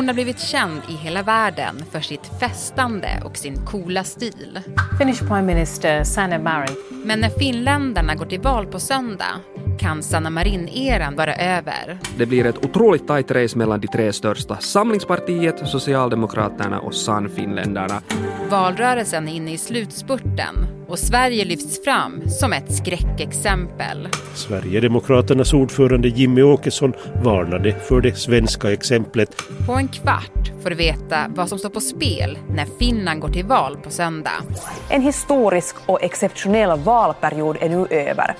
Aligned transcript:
Hon 0.00 0.08
har 0.08 0.14
blivit 0.14 0.40
känd 0.40 0.82
i 0.88 0.92
hela 0.92 1.22
världen 1.22 1.84
för 1.90 2.00
sitt 2.00 2.30
festande 2.40 3.22
och 3.24 3.36
sin 3.36 3.66
coola 3.66 4.04
stil. 4.04 4.60
Finnish 4.98 5.18
Prime 5.18 5.42
Minister 5.42 6.04
Sanna 6.04 6.38
Marin. 6.38 6.76
Men 7.04 7.20
när 7.20 7.28
finländarna 7.30 8.14
går 8.14 8.26
till 8.26 8.40
val 8.40 8.66
på 8.66 8.80
söndag 8.80 9.40
kan 9.80 10.02
Sanna 10.02 10.30
Marin-eran 10.30 11.16
vara 11.16 11.34
över. 11.34 11.98
Det 12.16 12.26
blir 12.26 12.46
ett 12.46 12.64
otroligt 12.64 13.06
tajt 13.06 13.30
race 13.30 13.58
mellan 13.58 13.80
de 13.80 13.88
tre 13.88 14.12
största, 14.12 14.56
Samlingspartiet, 14.56 15.68
Socialdemokraterna 15.68 16.80
och 16.80 16.94
Sannfinländarna. 16.94 18.02
Valrörelsen 18.50 19.28
är 19.28 19.32
inne 19.32 19.52
i 19.52 19.58
slutspurten 19.58 20.66
och 20.88 20.98
Sverige 20.98 21.44
lyfts 21.44 21.84
fram 21.84 22.22
som 22.28 22.52
ett 22.52 22.74
skräckexempel. 22.74 24.08
Sverigedemokraternas 24.34 25.52
ordförande 25.52 26.08
Jimmy 26.08 26.42
Åkesson 26.42 26.92
varnade 27.24 27.72
för 27.72 28.00
det 28.00 28.14
svenska 28.14 28.72
exemplet. 28.72 29.42
På 29.66 29.72
en 29.72 29.88
kvart 29.88 30.52
får 30.62 30.70
du 30.70 30.76
veta 30.76 31.26
vad 31.28 31.48
som 31.48 31.58
står 31.58 31.70
på 31.70 31.80
spel 31.80 32.38
när 32.48 32.66
Finland 32.78 33.20
går 33.20 33.28
till 33.28 33.44
val 33.44 33.76
på 33.76 33.90
söndag. 33.90 34.42
En 34.88 35.02
historisk 35.02 35.76
och 35.86 36.02
exceptionell 36.02 36.78
valperiod 36.78 37.56
är 37.60 37.68
nu 37.68 37.86
över. 37.90 38.34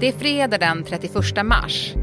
Det 0.00 0.08
är 0.08 0.12
fredag 0.12 0.58
den 0.58 0.84
31 0.84 1.14
mars. 1.44 1.94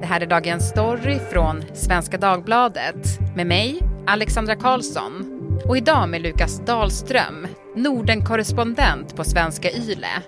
Det 0.00 0.06
här 0.06 0.20
är 0.20 0.26
dagens 0.26 0.68
story 0.68 1.18
från 1.32 1.64
Svenska 1.74 2.18
Dagbladet 2.18 3.18
med 3.36 3.46
mig, 3.46 3.80
Alexandra 4.06 4.56
Karlsson. 4.56 5.40
Och 5.68 5.76
idag 5.76 6.08
med 6.08 6.22
Lukas 6.22 6.60
Dahlström, 6.66 7.46
Norden-korrespondent 7.76 9.16
på 9.16 9.24
Svenska 9.24 9.70
Yle. 9.70 10.22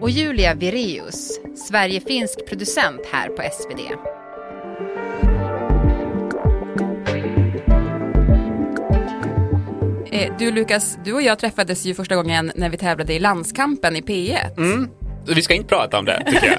Och 0.00 0.10
Julia 0.10 0.54
Vireus, 0.54 1.40
Sverige-finsk 1.68 2.48
producent 2.48 3.00
här 3.12 3.28
på 3.28 3.42
SvD. 3.42 3.80
Eh, 10.12 10.32
du 10.38 10.52
Lukas, 10.52 10.98
du 11.04 11.12
och 11.12 11.22
jag 11.22 11.38
träffades 11.38 11.84
ju 11.84 11.94
första 11.94 12.16
gången 12.16 12.52
när 12.54 12.70
vi 12.70 12.76
tävlade 12.76 13.14
i 13.14 13.18
landskampen 13.18 13.96
i 13.96 14.00
P1. 14.00 14.56
Mm. 14.56 14.88
Vi 15.26 15.42
ska 15.42 15.54
inte 15.54 15.68
prata 15.68 15.98
om 15.98 16.04
det, 16.04 16.22
tycker 16.26 16.46
jag. 16.46 16.58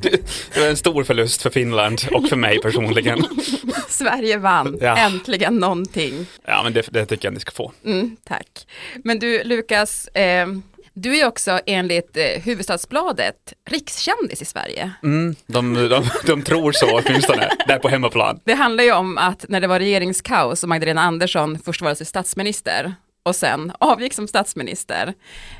Det 0.54 0.60
var 0.60 0.66
en 0.68 0.76
stor 0.76 1.04
förlust 1.04 1.42
för 1.42 1.50
Finland 1.50 2.00
och 2.12 2.28
för 2.28 2.36
mig 2.36 2.60
personligen. 2.60 3.24
Sverige 3.88 4.36
vann, 4.38 4.78
Ja. 4.80 4.96
äntligen 4.96 5.56
någonting. 5.56 6.26
Ja, 6.46 6.60
men 6.64 6.72
det, 6.72 6.88
det 6.92 7.06
tycker 7.06 7.26
jag 7.28 7.34
ni 7.34 7.40
ska 7.40 7.50
få. 7.50 7.72
Mm, 7.84 8.16
tack. 8.24 8.66
Men 9.04 9.18
du 9.18 9.44
Lukas, 9.44 10.08
eh, 10.08 10.46
du 10.94 11.18
är 11.18 11.26
också 11.26 11.60
enligt 11.66 12.16
eh, 12.16 12.42
Huvudstadsbladet 12.42 13.52
rikskändis 13.70 14.42
i 14.42 14.44
Sverige. 14.44 14.90
Mm, 15.02 15.36
de, 15.46 15.74
de, 15.74 16.04
de 16.26 16.42
tror 16.42 16.72
så 16.72 17.00
åtminstone, 17.00 17.50
där 17.66 17.78
på 17.78 17.88
hemmaplan. 17.88 18.40
Det 18.44 18.54
handlar 18.54 18.84
ju 18.84 18.92
om 18.92 19.18
att 19.18 19.44
när 19.48 19.60
det 19.60 19.66
var 19.66 19.78
regeringskaos 19.78 20.62
och 20.62 20.68
Magdalena 20.68 21.02
Andersson 21.02 21.58
först 21.64 21.82
var 21.82 21.94
statsminister 22.04 22.94
och 23.28 23.36
sen 23.36 23.72
avgick 23.78 24.12
som 24.12 24.28
statsminister, 24.28 25.14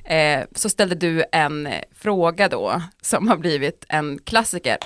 eh, 0.04 0.40
så 0.54 0.68
ställde 0.68 0.94
du 0.94 1.24
en 1.32 1.68
fråga 2.00 2.48
då 2.48 2.82
som 3.02 3.28
har 3.28 3.36
blivit 3.36 3.84
en 3.88 4.18
klassiker. 4.24 4.76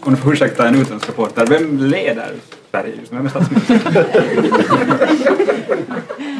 Om 0.00 0.14
du 0.14 0.20
får 0.20 0.32
ursäkta 0.32 0.68
en 0.68 0.74
utländsk 0.74 1.08
reporter, 1.08 1.46
vem 1.46 1.78
leder 1.78 2.34
Sverige 2.70 2.94
just 3.00 3.12
nu? 3.12 3.18
Vem 3.18 3.26
är 3.26 3.30
statsminister? 3.30 4.02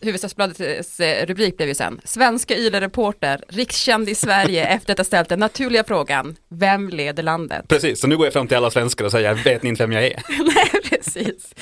Huvudstadsbladets 0.00 1.00
eh, 1.00 1.26
rubrik 1.26 1.56
blev 1.56 1.68
ju 1.68 1.74
sen 1.74 2.00
Svenska 2.04 2.56
YLE-reporter, 2.56 3.44
rikskänd 3.48 4.08
i 4.08 4.14
Sverige 4.14 4.66
efter 4.66 4.92
att 4.92 4.98
ha 4.98 5.04
ställt 5.04 5.28
den 5.28 5.38
naturliga 5.38 5.84
frågan 5.84 6.36
Vem 6.48 6.88
leder 6.88 7.22
landet? 7.22 7.68
Precis, 7.68 8.00
så 8.00 8.06
nu 8.06 8.16
går 8.16 8.26
jag 8.26 8.32
fram 8.32 8.48
till 8.48 8.56
alla 8.56 8.70
svenskar 8.70 9.04
och 9.04 9.10
säger, 9.10 9.34
vet 9.34 9.62
ni 9.62 9.68
inte 9.68 9.82
vem 9.82 9.92
jag 9.92 10.04
är? 10.04 10.22
Precis. 10.96 11.54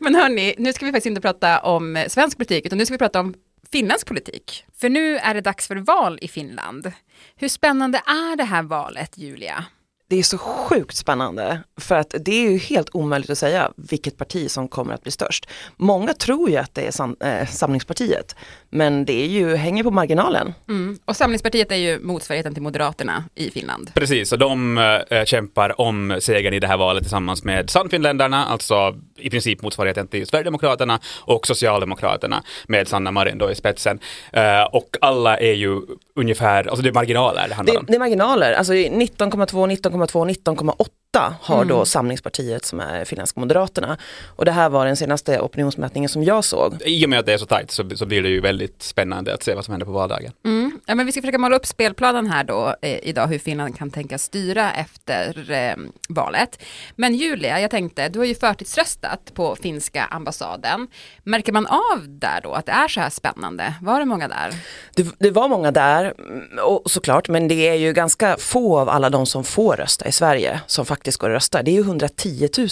Men 0.00 0.14
hörni, 0.14 0.54
nu 0.58 0.72
ska 0.72 0.86
vi 0.86 0.92
faktiskt 0.92 1.06
inte 1.06 1.20
prata 1.20 1.60
om 1.60 2.04
svensk 2.08 2.36
politik, 2.38 2.66
utan 2.66 2.78
nu 2.78 2.86
ska 2.86 2.94
vi 2.94 2.98
prata 2.98 3.20
om 3.20 3.34
finländsk 3.72 4.06
politik. 4.06 4.64
För 4.78 4.88
nu 4.88 5.18
är 5.18 5.34
det 5.34 5.40
dags 5.40 5.68
för 5.68 5.76
val 5.76 6.18
i 6.22 6.28
Finland. 6.28 6.92
Hur 7.36 7.48
spännande 7.48 7.98
är 7.98 8.36
det 8.36 8.44
här 8.44 8.62
valet, 8.62 9.18
Julia? 9.18 9.64
Det 10.08 10.16
är 10.16 10.22
så 10.22 10.38
sjukt 10.38 10.96
spännande 10.96 11.60
för 11.80 11.94
att 11.94 12.14
det 12.20 12.32
är 12.32 12.50
ju 12.50 12.58
helt 12.58 12.88
omöjligt 12.92 13.30
att 13.30 13.38
säga 13.38 13.72
vilket 13.76 14.16
parti 14.16 14.50
som 14.50 14.68
kommer 14.68 14.94
att 14.94 15.02
bli 15.02 15.12
störst. 15.12 15.48
Många 15.76 16.14
tror 16.14 16.50
ju 16.50 16.56
att 16.56 16.74
det 16.74 16.86
är 16.86 16.90
sam 16.90 17.16
eh, 17.20 17.48
Samlingspartiet 17.48 18.36
men 18.72 19.04
det 19.04 19.12
är 19.24 19.26
ju, 19.26 19.56
hänger 19.56 19.82
på 19.82 19.90
marginalen. 19.90 20.54
Mm. 20.68 20.98
Och 21.04 21.16
Samlingspartiet 21.16 21.72
är 21.72 21.76
ju 21.76 21.98
motsvarigheten 22.00 22.54
till 22.54 22.62
Moderaterna 22.62 23.24
i 23.34 23.50
Finland. 23.50 23.90
Precis, 23.94 24.32
och 24.32 24.38
de 24.38 24.78
äh, 25.10 25.24
kämpar 25.24 25.80
om 25.80 26.16
segern 26.20 26.54
i 26.54 26.60
det 26.60 26.66
här 26.66 26.76
valet 26.76 27.02
tillsammans 27.02 27.44
med 27.44 27.70
Sannfinländarna, 27.70 28.44
alltså 28.46 28.96
i 29.18 29.30
princip 29.30 29.62
motsvarigheten 29.62 30.08
till 30.08 30.26
Sverigedemokraterna 30.26 31.00
och 31.20 31.46
Socialdemokraterna 31.46 32.42
med 32.66 32.88
Sanna 32.88 33.10
Marin 33.10 33.38
då 33.38 33.50
i 33.50 33.54
spetsen. 33.54 33.98
Äh, 34.32 34.62
och 34.72 34.96
alla 35.00 35.38
är 35.38 35.52
ju 35.52 35.80
ungefär, 36.16 36.68
alltså 36.68 36.82
det 36.82 36.88
är 36.88 36.92
marginaler 36.94 37.48
det 37.48 37.54
handlar 37.54 37.74
Det, 37.74 37.78
om. 37.78 37.86
det 37.88 37.94
är 37.94 37.98
marginaler, 37.98 38.52
alltså 38.52 38.72
19,2, 38.72 39.66
19,2, 39.66 40.26
19,8 40.54 40.86
har 41.20 41.64
då 41.64 41.84
Samlingspartiet 41.84 42.64
som 42.64 42.80
är 42.80 43.04
finländska 43.04 43.40
moderaterna. 43.40 43.98
Och 44.26 44.44
det 44.44 44.52
här 44.52 44.68
var 44.68 44.86
den 44.86 44.96
senaste 44.96 45.40
opinionsmätningen 45.40 46.08
som 46.08 46.24
jag 46.24 46.44
såg. 46.44 46.82
I 46.84 47.06
och 47.06 47.10
med 47.10 47.18
att 47.18 47.26
det 47.26 47.32
är 47.32 47.38
så 47.38 47.46
tajt 47.46 47.70
så, 47.70 47.90
så 47.94 48.06
blir 48.06 48.22
det 48.22 48.28
ju 48.28 48.40
väldigt 48.40 48.82
spännande 48.82 49.34
att 49.34 49.42
se 49.42 49.54
vad 49.54 49.64
som 49.64 49.72
händer 49.72 49.86
på 49.86 49.92
valdagen. 49.92 50.32
Mm. 50.44 50.80
Ja, 50.86 50.94
men 50.94 51.06
vi 51.06 51.12
ska 51.12 51.20
försöka 51.20 51.38
måla 51.38 51.56
upp 51.56 51.66
spelplanen 51.66 52.26
här 52.26 52.44
då 52.44 52.74
eh, 52.82 52.98
idag, 53.02 53.26
hur 53.26 53.38
Finland 53.38 53.78
kan 53.78 53.90
tänka 53.90 54.18
styra 54.18 54.72
efter 54.72 55.50
eh, 55.50 55.76
valet. 56.08 56.62
Men 56.96 57.14
Julia, 57.14 57.60
jag 57.60 57.70
tänkte, 57.70 58.08
du 58.08 58.18
har 58.18 58.26
ju 58.26 58.34
förtidsröstat 58.34 59.34
på 59.34 59.56
finska 59.56 60.04
ambassaden. 60.04 60.88
Märker 61.22 61.52
man 61.52 61.66
av 61.66 62.08
där 62.08 62.40
då 62.42 62.52
att 62.52 62.66
det 62.66 62.72
är 62.72 62.88
så 62.88 63.00
här 63.00 63.10
spännande? 63.10 63.74
Var 63.80 63.98
det 63.98 64.06
många 64.06 64.28
där? 64.28 64.54
Det, 64.94 65.14
det 65.18 65.30
var 65.30 65.48
många 65.48 65.70
där, 65.70 66.14
mm, 66.18 66.58
och 66.64 66.90
såklart, 66.90 67.28
men 67.28 67.48
det 67.48 67.68
är 67.68 67.74
ju 67.74 67.92
ganska 67.92 68.36
få 68.38 68.78
av 68.78 68.88
alla 68.88 69.10
de 69.10 69.26
som 69.26 69.44
får 69.44 69.76
rösta 69.76 70.08
i 70.08 70.12
Sverige 70.12 70.60
som 70.66 70.86
faktiskt 70.86 71.01
går 71.10 71.30
och 71.30 71.34
röstar. 71.34 71.62
Det 71.62 71.70
är 71.70 71.72
ju 71.72 71.80
110 71.80 72.48
000 72.58 72.68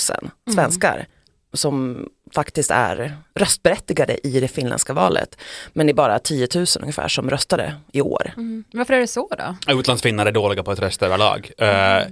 svenskar 0.55 1.07
som 1.53 2.07
faktiskt 2.35 2.71
är 2.71 3.17
röstberättigade 3.35 4.27
i 4.27 4.41
det 4.41 4.49
finländska 4.49 4.93
valet. 4.93 5.37
Men 5.73 5.87
det 5.87 5.93
är 5.93 5.95
bara 5.95 6.19
10 6.19 6.49
000 6.55 6.67
ungefär 6.81 7.09
som 7.09 7.31
röstade 7.31 7.75
i 7.93 8.01
år. 8.01 8.33
Mm. 8.37 8.65
Varför 8.73 8.95
är 8.95 9.01
det 9.01 9.07
så 9.07 9.29
då? 9.39 9.73
Utlandsfinnar 9.73 10.27
är 10.27 10.33
dåliga 10.33 10.63
på 10.63 10.71
att 10.71 10.79
rösta 10.79 11.07
överlag. 11.07 11.51
Eh, 11.59 12.03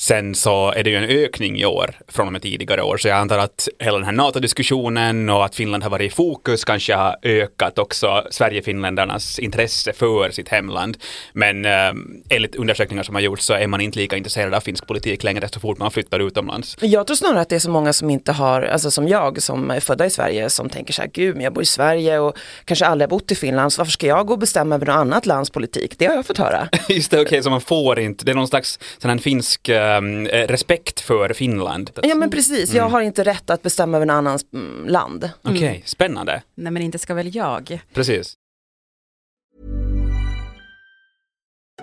sen 0.00 0.34
så 0.34 0.72
är 0.72 0.84
det 0.84 0.90
ju 0.90 0.96
en 0.96 1.04
ökning 1.24 1.60
i 1.60 1.64
år 1.64 1.94
från 2.08 2.26
och 2.26 2.32
med 2.32 2.42
tidigare 2.42 2.82
år, 2.82 2.96
så 2.96 3.08
jag 3.08 3.18
antar 3.18 3.38
att 3.38 3.68
hela 3.78 3.98
den 3.98 4.06
här 4.06 4.12
NATO-diskussionen 4.12 5.30
och 5.30 5.44
att 5.44 5.54
Finland 5.54 5.82
har 5.82 5.90
varit 5.90 6.12
i 6.12 6.14
fokus 6.14 6.64
kanske 6.64 6.94
har 6.94 7.16
ökat 7.22 7.78
också 7.78 8.26
Sverige-finländarnas 8.30 9.38
intresse 9.38 9.92
för 9.92 10.30
sitt 10.30 10.48
hemland. 10.48 10.96
Men 11.32 11.64
eh, 11.64 11.92
enligt 12.28 12.54
undersökningar 12.54 13.02
som 13.02 13.14
har 13.14 13.22
gjorts 13.22 13.44
så 13.44 13.54
är 13.54 13.66
man 13.66 13.80
inte 13.80 13.98
lika 13.98 14.16
intresserad 14.16 14.54
av 14.54 14.60
finsk 14.60 14.86
politik 14.86 15.22
längre 15.22 15.48
så 15.48 15.60
fort 15.60 15.78
man 15.78 15.90
flyttar 15.90 16.20
utomlands. 16.20 16.76
Jag 16.80 17.06
tror 17.06 17.16
snarare 17.16 17.40
att 17.40 17.48
det 17.48 17.54
är 17.54 17.60
så 17.60 17.70
många 17.70 17.92
som 17.92 18.10
inte 18.10 18.32
har, 18.32 18.62
alltså 18.62 18.90
som 18.90 19.08
jag 19.08 19.42
som 19.42 19.70
är 19.70 19.80
födda 19.80 20.06
i 20.06 20.10
Sverige 20.10 20.50
som 20.50 20.68
tänker 20.68 20.92
så 20.92 21.02
här, 21.02 21.10
gud 21.12 21.34
men 21.34 21.44
jag 21.44 21.52
bor 21.52 21.62
i 21.62 21.66
Sverige 21.66 22.18
och 22.18 22.36
kanske 22.64 22.86
aldrig 22.86 23.10
har 23.10 23.18
bott 23.18 23.32
i 23.32 23.34
Finland, 23.34 23.72
så 23.72 23.80
varför 23.80 23.92
ska 23.92 24.06
jag 24.06 24.26
gå 24.26 24.32
och 24.32 24.38
bestämma 24.38 24.74
över 24.74 24.86
något 24.86 24.96
annat 24.96 25.26
lands 25.26 25.50
politik? 25.50 25.94
Det 25.98 26.06
har 26.06 26.14
jag 26.14 26.26
fått 26.26 26.38
höra. 26.38 26.68
Just 26.88 27.10
det, 27.10 27.20
okej, 27.20 27.42
så 27.42 27.50
man 27.50 27.60
får 27.60 28.00
inte, 28.00 28.24
det 28.24 28.30
är 28.30 28.36
någon 28.36 28.48
slags 28.48 28.78
sån 28.98 29.10
här 29.10 29.18
finsk 29.18 29.68
eh, 29.68 29.89
respekt 30.28 31.00
för 31.00 31.32
Finland. 31.32 31.90
Ja 32.02 32.14
men 32.14 32.30
precis, 32.30 32.74
jag 32.74 32.88
har 32.88 33.00
inte 33.00 33.24
rätt 33.24 33.50
att 33.50 33.62
bestämma 33.62 33.96
över 33.96 34.06
en 34.06 34.10
annans 34.10 34.46
mm, 34.52 34.86
land. 34.86 35.30
Okej, 35.42 35.82
spännande. 35.86 36.42
Nej 36.54 36.72
men 36.72 36.82
inte 36.82 36.98
ska 36.98 37.14
väl 37.14 37.36
jag? 37.36 37.80
Precis. 37.94 38.36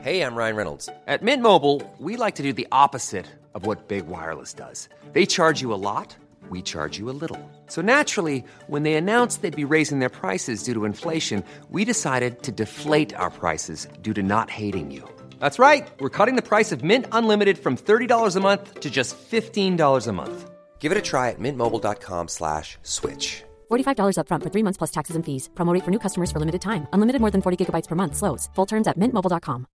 Hey, 0.03 0.21
I'm 0.21 0.35
Ryan 0.35 0.55
Reynolds. 0.55 0.89
At 1.07 1.21
Mint 1.21 1.41
Mobile, 1.41 1.81
we 1.97 2.15
like 2.25 2.35
to 2.37 2.43
do 2.43 2.53
the 2.53 2.67
opposite 2.71 3.25
of 3.53 3.65
what 3.65 3.87
Big 3.87 4.07
Wireless 4.07 4.53
does. 4.53 4.89
They 5.13 5.25
charge 5.25 5.61
you 5.61 5.73
a 5.73 5.81
lot, 5.81 6.15
we 6.49 6.61
charge 6.61 6.99
you 6.99 7.09
a 7.09 7.17
little. 7.21 7.39
So 7.67 7.81
naturally, 7.81 8.43
when 8.67 8.83
they 8.83 8.93
announced 8.93 9.41
they'd 9.41 9.67
be 9.67 9.73
raising 9.75 9.99
their 9.99 10.09
prices 10.09 10.63
due 10.63 10.73
to 10.75 10.85
inflation, 10.85 11.43
we 11.71 11.83
decided 11.83 12.43
to 12.43 12.51
deflate 12.51 13.13
our 13.15 13.31
prices 13.31 13.87
due 14.01 14.13
to 14.13 14.21
not 14.21 14.49
hating 14.49 14.91
you. 14.91 15.03
That's 15.39 15.59
right. 15.59 15.87
We're 15.99 16.09
cutting 16.17 16.35
the 16.35 16.41
price 16.41 16.71
of 16.71 16.83
Mint 16.83 17.05
Unlimited 17.11 17.57
from 17.57 17.75
$30 17.75 18.35
a 18.35 18.39
month 18.39 18.79
to 18.79 18.89
just 18.89 19.17
$15 19.31 20.07
a 20.07 20.13
month. 20.13 20.49
Give 20.79 20.91
it 20.93 20.97
a 20.97 21.01
try 21.01 21.31
at 21.31 21.39
mintmobile.com 21.39 22.27
slash 22.29 22.77
switch. 22.83 23.43
$45 23.69 24.17
upfront 24.21 24.43
for 24.43 24.51
three 24.53 24.63
months 24.63 24.77
plus 24.77 24.91
taxes 24.91 25.15
and 25.17 25.25
fees. 25.25 25.49
Promo 25.55 25.73
rate 25.73 25.83
for 25.83 25.91
new 25.91 25.99
customers 25.99 26.31
for 26.31 26.39
limited 26.39 26.61
time. 26.61 26.87
Unlimited 26.93 27.19
more 27.19 27.31
than 27.31 27.41
40 27.41 27.57
gigabytes 27.65 27.87
per 27.87 27.95
month. 27.95 28.15
Slows. 28.15 28.49
Full 28.55 28.65
terms 28.65 28.87
at 28.87 28.97
mintmobile.com. 28.97 29.65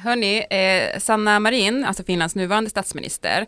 Hörni, 0.00 0.46
eh, 0.50 0.98
Sanna 0.98 1.38
Marin, 1.38 1.84
alltså 1.84 2.02
Finlands 2.02 2.34
nuvarande 2.34 2.70
statsminister, 2.70 3.46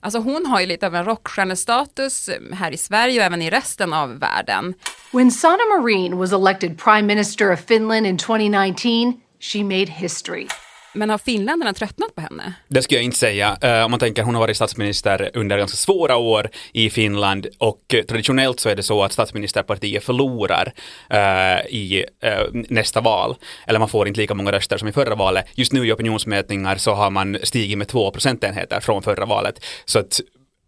alltså 0.00 0.18
hon 0.18 0.46
har 0.46 0.60
ju 0.60 0.66
lite 0.66 0.86
av 0.86 0.94
en 0.94 1.04
rockstjärnestatus 1.04 2.28
eh, 2.28 2.40
här 2.52 2.72
i 2.72 2.76
Sverige 2.76 3.20
och 3.20 3.26
även 3.26 3.42
i 3.42 3.50
resten 3.50 3.92
av 3.92 4.18
världen. 4.18 4.74
When 5.12 5.30
Sanna 5.30 5.64
Marin 5.78 6.16
was 6.16 6.32
elected 6.32 6.78
Prime 6.78 7.02
Minister 7.02 7.52
of 7.52 7.60
Finland 7.60 8.06
in 8.06 8.18
2019, 8.18 9.20
she 9.40 9.64
made 9.64 9.86
history. 9.86 10.46
Men 10.92 11.10
har 11.10 11.18
finländarna 11.18 11.74
tröttnat 11.74 12.14
på 12.14 12.20
henne? 12.20 12.52
Det 12.68 12.82
skulle 12.82 12.98
jag 12.98 13.04
inte 13.04 13.18
säga. 13.18 13.58
Uh, 13.64 13.84
om 13.84 13.90
man 13.90 14.00
tänker, 14.00 14.22
hon 14.22 14.34
har 14.34 14.42
varit 14.42 14.56
statsminister 14.56 15.30
under 15.34 15.58
ganska 15.58 15.76
svåra 15.76 16.16
år 16.16 16.50
i 16.72 16.90
Finland 16.90 17.46
och 17.58 17.94
uh, 17.94 18.02
traditionellt 18.02 18.60
så 18.60 18.68
är 18.68 18.76
det 18.76 18.82
så 18.82 19.02
att 19.02 19.12
statsministerpartiet 19.12 20.04
förlorar 20.04 20.72
uh, 21.12 21.66
i 21.74 22.04
eh, 22.20 22.40
nästa 22.52 23.00
val. 23.00 23.36
Eller 23.66 23.78
man 23.78 23.88
får 23.88 24.08
inte 24.08 24.20
lika 24.20 24.34
många 24.34 24.52
röster 24.52 24.78
som 24.78 24.88
i 24.88 24.92
förra 24.92 25.14
valet. 25.14 25.44
Just 25.54 25.72
nu 25.72 25.86
i 25.86 25.92
opinionsmätningar 25.92 26.76
så 26.76 26.94
har 26.94 27.10
man 27.10 27.38
stigit 27.42 27.78
med 27.78 27.88
två 27.88 28.10
procentenheter 28.10 28.80
från 28.80 29.02
förra 29.02 29.26
valet. 29.26 29.64
Så 29.84 29.98
att 29.98 30.20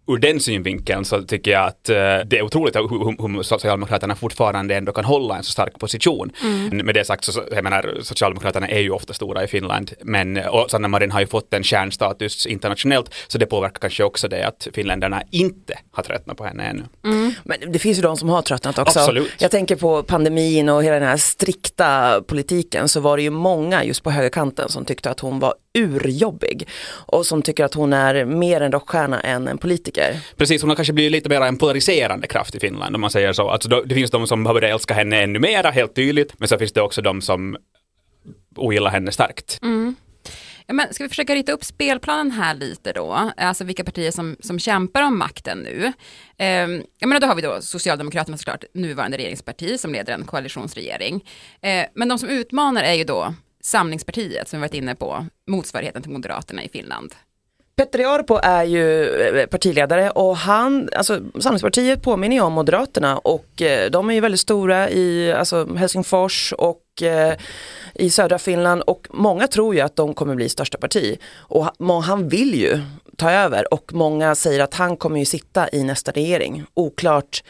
ur 0.06 0.19
den 0.19 0.40
synvinkeln 0.40 1.04
så 1.04 1.22
tycker 1.22 1.50
jag 1.50 1.66
att 1.66 1.90
uh, 1.90 1.94
det 2.26 2.38
är 2.38 2.43
otroligt 2.43 2.76
hur, 2.76 3.34
hur 3.34 3.43
Socialdemokraterna 3.43 4.14
fortfarande 4.14 4.75
ändå 4.75 4.93
kan 4.93 5.04
hålla 5.04 5.37
en 5.37 5.43
så 5.43 5.52
stark 5.52 5.78
position. 5.78 6.32
Mm. 6.43 6.87
Med 6.87 6.94
det 6.94 7.04
sagt 7.04 7.25
så, 7.25 7.43
jag 7.50 7.64
menar, 7.64 7.99
Socialdemokraterna 8.02 8.69
är 8.69 8.81
ju 8.81 8.90
ofta 8.90 9.14
stora 9.14 9.44
i 9.44 9.46
Finland, 9.46 9.93
men 10.00 10.37
och 10.37 10.70
Sanna 10.70 10.88
Marin 10.88 11.10
har 11.10 11.20
ju 11.20 11.26
fått 11.26 11.54
en 11.54 11.62
kärnstatus 11.62 12.46
internationellt, 12.46 13.14
så 13.28 13.38
det 13.38 13.46
påverkar 13.46 13.81
kanske 13.81 14.04
också 14.04 14.28
det 14.28 14.46
att 14.46 14.69
finländarna 14.72 15.22
inte 15.31 15.78
har 15.93 16.02
tröttnat 16.02 16.37
på 16.37 16.44
henne 16.44 16.64
ännu. 16.64 16.82
Mm. 17.05 17.32
Men 17.44 17.72
det 17.72 17.78
finns 17.78 17.98
ju 17.98 18.02
de 18.02 18.16
som 18.16 18.28
har 18.28 18.43
tröttnat 18.43 18.78
också. 18.78 18.98
Absolut. 18.98 19.32
Jag 19.38 19.50
tänker 19.50 19.76
på 19.76 20.02
pandemin 20.02 20.69
och 20.69 20.84
hela 20.84 20.94
den 20.94 21.08
här 21.08 21.16
strikta 21.16 22.20
politiken 22.26 22.88
så 22.88 23.00
var 23.00 23.16
det 23.16 23.22
ju 23.22 23.31
många 23.31 23.84
just 23.84 24.02
på 24.02 24.10
högerkanten 24.10 24.69
som 24.69 24.84
tyckte 24.84 25.10
att 25.10 25.20
hon 25.20 25.38
var 25.38 25.55
urjobbig 25.74 26.69
och 27.06 27.26
som 27.26 27.42
tycker 27.42 27.64
att 27.64 27.74
hon 27.74 27.92
är 27.92 28.24
mer 28.24 28.60
en 28.60 28.72
rockstjärna 28.72 29.20
än 29.20 29.48
en 29.48 29.58
politiker. 29.58 30.20
Precis, 30.36 30.62
hon 30.62 30.69
har 30.69 30.76
kanske 30.76 30.92
blivit 30.92 31.12
lite 31.12 31.28
mer 31.28 31.40
en 31.40 31.58
polariserande 31.58 32.26
kraft 32.26 32.54
i 32.54 32.60
Finland 32.60 32.94
om 32.94 33.00
man 33.00 33.10
säger 33.10 33.32
så. 33.32 33.50
Alltså, 33.50 33.69
det 33.69 33.94
finns 33.94 34.10
de 34.10 34.26
som 34.26 34.46
har 34.46 34.54
börjat 34.54 34.70
älska 34.70 34.94
henne 34.94 35.22
ännu 35.22 35.38
mera, 35.38 35.70
helt 35.70 35.94
tydligt, 35.94 36.38
men 36.38 36.48
så 36.48 36.58
finns 36.58 36.72
det 36.72 36.82
också 36.82 37.02
de 37.02 37.20
som 37.20 37.56
ogillar 38.56 38.90
henne 38.90 39.12
starkt. 39.12 39.58
Mm. 39.62 39.96
Ja, 40.66 40.74
men 40.74 40.94
ska 40.94 41.04
vi 41.04 41.08
försöka 41.08 41.34
rita 41.34 41.52
upp 41.52 41.64
spelplanen 41.64 42.30
här 42.30 42.54
lite 42.54 42.92
då, 42.92 43.30
alltså 43.36 43.64
vilka 43.64 43.84
partier 43.84 44.10
som, 44.10 44.36
som 44.40 44.58
kämpar 44.58 45.02
om 45.02 45.19
makten 45.19 45.58
nu. 45.58 45.92
Eh, 46.38 46.46
jag 46.98 47.08
menar, 47.08 47.20
då 47.20 47.26
har 47.26 47.34
vi 47.34 47.42
då 47.42 47.58
Socialdemokraterna 47.60 48.36
såklart, 48.36 48.64
nuvarande 48.74 49.16
regeringsparti 49.16 49.80
som 49.80 49.92
leder 49.92 50.12
en 50.12 50.24
koalitionsregering. 50.24 51.24
Eh, 51.60 51.86
men 51.94 52.08
de 52.08 52.19
som 52.19 52.28
utmanar 52.28 52.82
är 52.82 52.94
ju 52.94 53.04
då 53.04 53.34
Samlingspartiet 53.62 54.48
som 54.48 54.60
vi 54.60 54.60
varit 54.60 54.74
inne 54.74 54.94
på, 54.94 55.26
motsvarigheten 55.46 56.02
till 56.02 56.12
Moderaterna 56.12 56.64
i 56.64 56.68
Finland. 56.68 57.14
Petteri 57.76 58.04
Orpo 58.06 58.38
är 58.42 58.64
ju 58.64 59.04
eh, 59.20 59.46
partiledare 59.46 60.10
och 60.10 60.36
han, 60.36 60.88
alltså 60.96 61.20
Samlingspartiet 61.40 62.02
påminner 62.02 62.36
ju 62.36 62.42
om 62.42 62.52
Moderaterna 62.52 63.18
och 63.18 63.62
eh, 63.62 63.90
de 63.90 64.10
är 64.10 64.14
ju 64.14 64.20
väldigt 64.20 64.40
stora 64.40 64.90
i 64.90 65.32
alltså, 65.32 65.74
Helsingfors 65.74 66.52
och 66.58 67.02
eh, 67.02 67.34
i 67.94 68.10
södra 68.10 68.38
Finland 68.38 68.82
och 68.82 69.06
många 69.10 69.48
tror 69.48 69.74
ju 69.74 69.80
att 69.80 69.96
de 69.96 70.14
kommer 70.14 70.34
bli 70.34 70.48
största 70.48 70.78
parti. 70.78 71.18
Och 71.34 72.04
han 72.04 72.28
vill 72.28 72.54
ju 72.54 72.80
ta 73.16 73.30
över 73.30 73.74
och 73.74 73.92
många 73.92 74.34
säger 74.34 74.60
att 74.60 74.74
han 74.74 74.96
kommer 74.96 75.18
ju 75.18 75.24
sitta 75.24 75.68
i 75.72 75.84
nästa 75.84 76.12
regering. 76.12 76.64
Oklart 76.74 77.42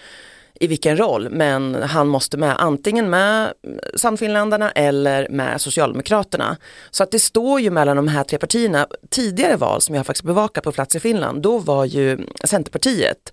i 0.63 0.67
vilken 0.67 0.97
roll, 0.97 1.29
men 1.31 1.75
han 1.75 2.09
måste 2.09 2.37
med 2.37 2.57
antingen 2.59 3.11
med 3.11 3.53
Sannfinländarna 3.95 4.71
eller 4.71 5.29
med 5.29 5.61
Socialdemokraterna. 5.61 6.57
Så 6.91 7.03
att 7.03 7.11
det 7.11 7.19
står 7.19 7.61
ju 7.61 7.71
mellan 7.71 7.97
de 7.97 8.09
här 8.09 8.25
tre 8.25 8.39
partierna. 8.39 8.87
Tidigare 9.11 9.57
val 9.57 9.81
som 9.81 9.95
jag 9.95 10.07
faktiskt 10.07 10.25
bevakar 10.25 10.61
på 10.61 10.73
plats 10.73 10.97
i 10.97 11.01
Finland, 11.01 11.43
då 11.43 11.59
var 11.59 11.85
ju 11.85 12.27
Centerpartiet 12.45 13.33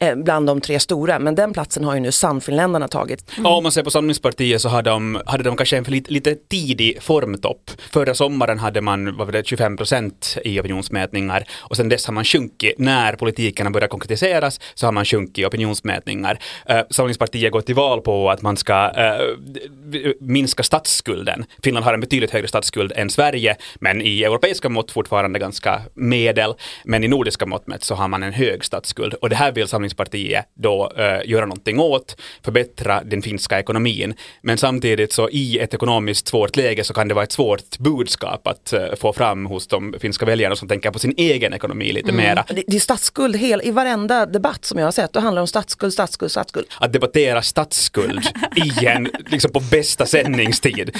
eh, 0.00 0.16
bland 0.16 0.46
de 0.46 0.60
tre 0.60 0.80
stora, 0.80 1.18
men 1.18 1.34
den 1.34 1.52
platsen 1.52 1.84
har 1.84 1.94
ju 1.94 2.00
nu 2.00 2.12
Sannfinländarna 2.12 2.88
tagit. 2.88 3.24
Mm. 3.32 3.44
Ja, 3.44 3.56
om 3.56 3.62
man 3.62 3.72
ser 3.72 3.82
på 3.82 3.90
Samlingspartiet 3.90 4.60
så 4.60 4.68
hade 4.68 4.90
de, 4.90 5.22
hade 5.26 5.42
de 5.42 5.56
kanske 5.56 5.76
en 5.76 5.84
lite, 5.84 6.12
lite 6.12 6.34
tidig 6.34 7.02
formtopp. 7.02 7.70
Förra 7.90 8.14
sommaren 8.14 8.58
hade 8.58 8.80
man 8.80 9.16
vad 9.16 9.26
var 9.26 9.32
det, 9.32 9.46
25 9.46 9.76
procent 9.76 10.38
i 10.44 10.60
opinionsmätningar 10.60 11.44
och 11.60 11.76
sen 11.76 11.88
dess 11.88 12.06
har 12.06 12.14
man 12.14 12.24
sjunkit. 12.24 12.78
När 12.78 13.16
politiken 13.16 13.66
har 13.66 13.72
börjat 13.72 13.90
konkretiseras 13.90 14.60
så 14.74 14.86
har 14.86 14.92
man 14.92 15.04
sjunkit 15.04 15.38
i 15.38 15.44
opinionsmätningar 15.44 16.38
eh, 16.66 16.80
Samlingspartiet 16.90 17.52
går 17.52 17.60
till 17.60 17.74
val 17.74 18.00
på 18.00 18.30
att 18.30 18.42
man 18.42 18.56
ska 18.56 18.90
eh, 18.96 20.08
minska 20.20 20.62
statsskulden. 20.62 21.44
Finland 21.62 21.84
har 21.84 21.94
en 21.94 22.00
betydligt 22.00 22.30
högre 22.30 22.48
statsskuld 22.48 22.92
än 22.96 23.10
Sverige, 23.10 23.56
men 23.74 24.02
i 24.02 24.24
europeiska 24.24 24.68
mått 24.68 24.90
fortfarande 24.90 25.38
ganska 25.38 25.80
medel. 25.94 26.54
Men 26.84 27.04
i 27.04 27.08
nordiska 27.08 27.46
mått 27.46 27.66
mätt 27.66 27.84
så 27.84 27.94
har 27.94 28.08
man 28.08 28.22
en 28.22 28.32
hög 28.32 28.64
statsskuld 28.64 29.14
och 29.14 29.28
det 29.28 29.36
här 29.36 29.52
vill 29.52 29.68
Samlingspartiet 29.68 30.44
då 30.54 30.92
eh, 30.96 31.30
göra 31.30 31.46
någonting 31.46 31.80
åt, 31.80 32.16
förbättra 32.42 33.02
den 33.04 33.22
finska 33.22 33.58
ekonomin. 33.58 34.14
Men 34.42 34.58
samtidigt 34.58 35.12
så 35.12 35.28
i 35.30 35.58
ett 35.58 35.74
ekonomiskt 35.74 36.28
svårt 36.28 36.56
läge 36.56 36.84
så 36.84 36.94
kan 36.94 37.08
det 37.08 37.14
vara 37.14 37.24
ett 37.24 37.32
svårt 37.32 37.78
budskap 37.78 38.46
att 38.46 38.72
eh, 38.72 38.94
få 39.00 39.12
fram 39.12 39.46
hos 39.46 39.66
de 39.66 39.94
finska 40.00 40.26
väljarna 40.26 40.56
som 40.56 40.68
tänker 40.68 40.90
på 40.90 40.98
sin 40.98 41.14
egen 41.16 41.52
ekonomi 41.52 41.92
lite 41.92 42.10
mm. 42.10 42.24
mera. 42.24 42.44
Det, 42.48 42.62
det 42.66 42.76
är 42.76 42.80
statsskuld 42.80 43.36
hel, 43.36 43.60
i 43.64 43.70
varenda 43.70 44.26
debatt 44.26 44.64
som 44.64 44.78
jag 44.78 44.86
har 44.86 44.92
sett, 44.92 45.12
då 45.12 45.20
handlar 45.20 45.40
det 45.40 45.42
om 45.42 45.46
statsskuld, 45.46 45.92
statsskuld, 45.92 46.32
statsskuld. 46.34 46.66
Att 46.78 46.92
debattera 46.92 47.42
statsskuld 47.42 48.22
igen, 48.56 49.10
liksom 49.26 49.52
på 49.52 49.60
bästa 49.60 50.06
sändningstid. 50.06 50.96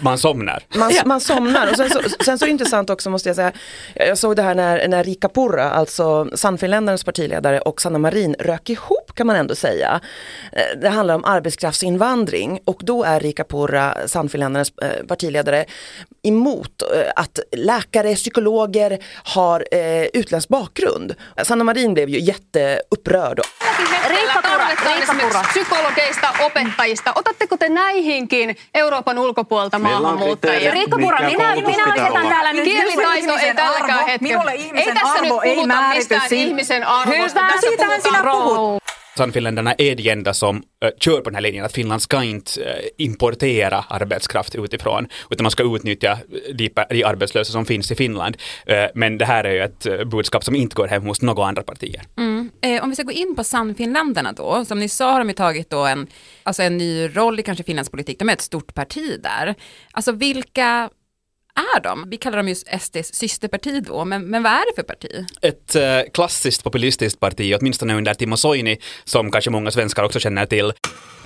Man 0.00 0.18
somnar. 0.18 0.62
Man, 0.74 0.92
man 1.06 1.20
somnar 1.20 1.70
och 1.70 1.76
sen 1.76 1.90
så, 1.90 2.00
sen 2.24 2.38
så 2.38 2.44
är 2.44 2.46
det 2.46 2.50
intressant 2.52 2.90
också 2.90 3.10
måste 3.10 3.28
jag 3.28 3.36
säga, 3.36 3.52
jag 3.94 4.18
såg 4.18 4.36
det 4.36 4.42
här 4.42 4.54
när, 4.54 4.88
när 4.88 5.04
Rika 5.04 5.28
Purra, 5.28 5.70
alltså 5.70 6.28
Sannfinländarnas 6.34 7.04
partiledare 7.04 7.60
och 7.60 7.80
Sanna 7.80 7.98
Marin 7.98 8.34
rök 8.38 8.70
ihop 8.70 9.12
kan 9.14 9.26
man 9.26 9.36
ändå 9.36 9.54
säga. 9.54 10.00
Eh, 10.52 10.78
det 10.80 10.88
handlar 10.88 11.14
om 11.14 11.24
arbetskraftsinvandring 11.24 12.60
och 12.64 12.80
då 12.84 13.04
är 13.04 13.20
Rika 13.20 13.44
Purra, 13.44 13.94
Sannfinländarnas 14.06 14.72
eh, 14.82 15.06
partiledare, 15.06 15.64
emot 16.22 16.82
eh, 16.82 17.12
att 17.16 17.38
läkare, 17.56 18.14
psykologer 18.14 18.98
har 19.24 19.64
utländsk 20.12 20.48
bakgrund. 20.48 21.14
Sanna 21.42 21.64
Marin 21.64 21.94
blev 21.94 22.08
ju 22.08 22.20
jätteupprörd. 22.20 23.40
Riikka 24.08 24.42
Purra, 24.42 24.94
Riikka 24.94 25.12
Purra. 25.12 25.42
psykologeista, 25.42 26.28
opettajista. 26.46 27.12
Otatteko 27.16 27.56
te 27.56 27.68
näihinkin 27.68 28.56
Euroopan 28.74 29.18
ulkopuolelta 29.18 29.78
maahanmuuttajia? 29.80 30.70
Riikka 30.70 30.98
Purra, 30.98 31.26
minä, 31.26 31.54
minä 31.54 31.84
asetan 31.92 32.28
täällä 32.28 32.52
nyt 32.52 32.64
Kielitaito 32.64 33.36
ei 33.46 33.54
tälläkään 33.54 34.06
hetkellä. 34.06 34.52
Ei 34.52 34.92
arvo 35.02 35.40
ei 35.40 35.66
määrity 35.66 36.14
ihmisen 36.30 36.86
arvosta. 36.86 37.40
Hyvä, 37.40 37.60
siitähän 37.60 38.02
sinä 38.02 38.22
puhut. 38.22 38.80
Sannfinländarna 39.16 39.74
är 39.78 39.94
de 39.94 40.10
enda 40.10 40.34
som 40.34 40.56
uh, 40.56 40.90
kör 41.00 41.20
på 41.20 41.30
den 41.30 41.34
här 41.34 41.42
linjen 41.42 41.64
att 41.64 41.72
Finland 41.72 42.02
ska 42.02 42.22
inte 42.22 42.60
uh, 42.60 42.66
importera 42.98 43.84
arbetskraft 43.88 44.54
utifrån 44.54 45.08
utan 45.30 45.44
man 45.44 45.50
ska 45.50 45.76
utnyttja 45.76 46.18
de, 46.54 46.70
de 46.90 47.04
arbetslösa 47.04 47.52
som 47.52 47.66
finns 47.66 47.90
i 47.90 47.94
Finland. 47.94 48.36
Uh, 48.70 48.74
men 48.94 49.18
det 49.18 49.24
här 49.24 49.44
är 49.44 49.52
ju 49.52 49.60
ett 49.60 50.08
budskap 50.10 50.44
som 50.44 50.54
inte 50.54 50.74
går 50.74 50.88
hem 50.88 51.02
hos 51.02 51.22
några 51.22 51.44
andra 51.44 51.62
partier. 51.62 52.02
Mm. 52.18 52.39
Eh, 52.62 52.82
om 52.82 52.90
vi 52.90 52.96
ska 52.96 53.02
gå 53.02 53.12
in 53.12 53.36
på 53.36 53.44
Sannfinländarna 53.44 54.32
då, 54.32 54.64
som 54.64 54.78
ni 54.78 54.88
sa 54.88 55.12
har 55.12 55.18
de 55.18 55.28
ju 55.28 55.34
tagit 55.34 55.70
då 55.70 55.86
en, 55.86 56.06
alltså 56.42 56.62
en 56.62 56.76
ny 56.76 57.08
roll 57.16 57.40
i 57.40 57.42
kanske 57.42 57.64
Finlands 57.64 57.90
politik, 57.90 58.18
de 58.18 58.28
är 58.28 58.32
ett 58.32 58.40
stort 58.40 58.74
parti 58.74 59.20
där. 59.22 59.54
Alltså 59.92 60.12
vilka 60.12 60.90
är 61.54 61.80
de? 61.80 62.10
Vi 62.10 62.16
kallar 62.16 62.36
dem 62.36 62.48
just 62.48 62.68
SDs 62.80 63.14
systerparti 63.14 63.82
då, 63.82 64.04
men, 64.04 64.26
men 64.26 64.42
vad 64.42 64.52
är 64.52 64.70
det 64.70 64.74
för 64.76 64.82
parti? 64.82 65.26
Ett 65.42 65.74
eh, 65.74 66.12
klassiskt 66.14 66.64
populistiskt 66.64 67.20
parti, 67.20 67.56
åtminstone 67.60 67.94
under 67.94 68.14
Timo 68.14 68.36
Soini, 68.36 68.78
som 69.04 69.30
kanske 69.30 69.50
många 69.50 69.70
svenskar 69.70 70.02
också 70.02 70.20
känner 70.20 70.46
till. 70.46 70.72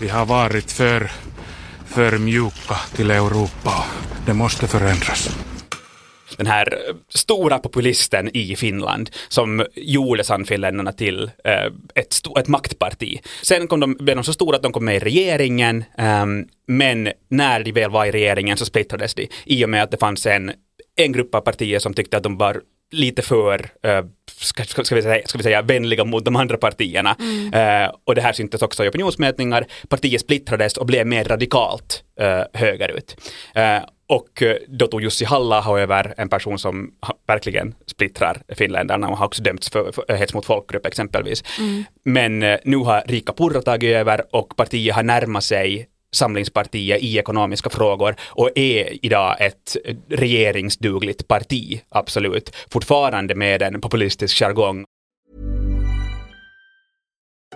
Vi 0.00 0.08
har 0.08 0.26
varit 0.26 0.72
för, 0.72 1.10
för 1.86 2.18
mjuka 2.18 2.76
till 2.96 3.10
Europa. 3.10 3.84
Det 4.26 4.34
måste 4.34 4.66
förändras 4.66 5.28
den 6.36 6.46
här 6.46 6.72
eh, 6.88 6.94
stora 7.08 7.58
populisten 7.58 8.30
i 8.36 8.56
Finland 8.56 9.10
som 9.28 9.66
gjorde 9.74 10.24
Sannfinländarna 10.24 10.92
till 10.92 11.30
eh, 11.44 11.66
ett, 11.94 12.14
ett 12.38 12.48
maktparti. 12.48 13.20
Sen 13.42 13.66
kom 13.66 13.80
de, 13.80 13.94
blev 13.94 14.16
de 14.16 14.24
så 14.24 14.32
stora 14.32 14.56
att 14.56 14.62
de 14.62 14.72
kom 14.72 14.84
med 14.84 14.96
i 14.96 14.98
regeringen, 14.98 15.84
eh, 15.98 16.26
men 16.66 17.12
när 17.28 17.64
de 17.64 17.72
väl 17.72 17.90
var 17.90 18.06
i 18.06 18.10
regeringen 18.10 18.56
så 18.56 18.64
splittrades 18.64 19.14
de 19.14 19.28
i 19.44 19.64
och 19.64 19.68
med 19.68 19.82
att 19.82 19.90
det 19.90 19.96
fanns 19.96 20.26
en, 20.26 20.52
en 20.96 21.12
grupp 21.12 21.34
av 21.34 21.40
partier 21.40 21.78
som 21.78 21.94
tyckte 21.94 22.16
att 22.16 22.22
de 22.22 22.36
var 22.36 22.60
lite 22.92 23.22
för, 23.22 23.66
eh, 23.82 24.04
ska, 24.44 24.64
ska, 24.64 24.94
vi 24.94 25.02
säga, 25.02 25.22
ska 25.26 25.38
vi 25.38 25.44
säga, 25.44 25.62
vänliga 25.62 26.04
mot 26.04 26.24
de 26.24 26.36
andra 26.36 26.56
partierna. 26.56 27.16
Mm. 27.20 27.84
Uh, 27.84 27.94
och 28.04 28.14
det 28.14 28.20
här 28.20 28.32
syntes 28.32 28.62
också 28.62 28.84
i 28.84 28.88
opinionsmätningar. 28.88 29.66
Partiet 29.88 30.20
splittrades 30.20 30.76
och 30.76 30.86
blev 30.86 31.06
mer 31.06 31.24
radikalt 31.24 32.02
uh, 32.20 32.60
högerut. 32.60 33.16
Och 34.06 34.42
eh, 34.42 34.56
då 34.68 34.86
tog 34.86 35.02
Jussi 35.02 35.24
halla 35.24 35.80
över, 35.80 36.14
en 36.16 36.28
person 36.28 36.58
som 36.58 36.90
verkligen 37.26 37.74
splittrar 37.86 38.42
finländarna 38.48 39.08
och 39.08 39.18
har 39.18 39.26
också 39.26 39.42
dömts 39.42 39.70
för, 39.70 39.92
för 39.92 40.14
hets 40.14 40.34
mot 40.34 40.46
folkgrupp 40.46 40.86
exempelvis. 40.86 41.42
Mm. 41.58 41.84
Men 42.04 42.42
eh, 42.42 42.58
nu 42.64 42.76
har 42.76 43.02
Rika 43.06 43.32
Purra 43.32 43.62
tagit 43.62 43.96
över 43.96 44.24
och 44.30 44.56
partiet 44.56 44.94
har 44.94 45.02
närmat 45.02 45.44
sig 45.44 45.88
Samlingspartiet 46.14 47.02
i 47.02 47.18
ekonomiska 47.18 47.70
frågor 47.70 48.16
och 48.28 48.50
är 48.54 49.04
idag 49.06 49.36
ett 49.40 49.76
regeringsdugligt 50.08 51.28
parti, 51.28 51.80
absolut. 51.88 52.56
Fortfarande 52.70 53.34
med 53.34 53.62
en 53.62 53.80
populistisk 53.80 54.38
jargong. 54.38 54.84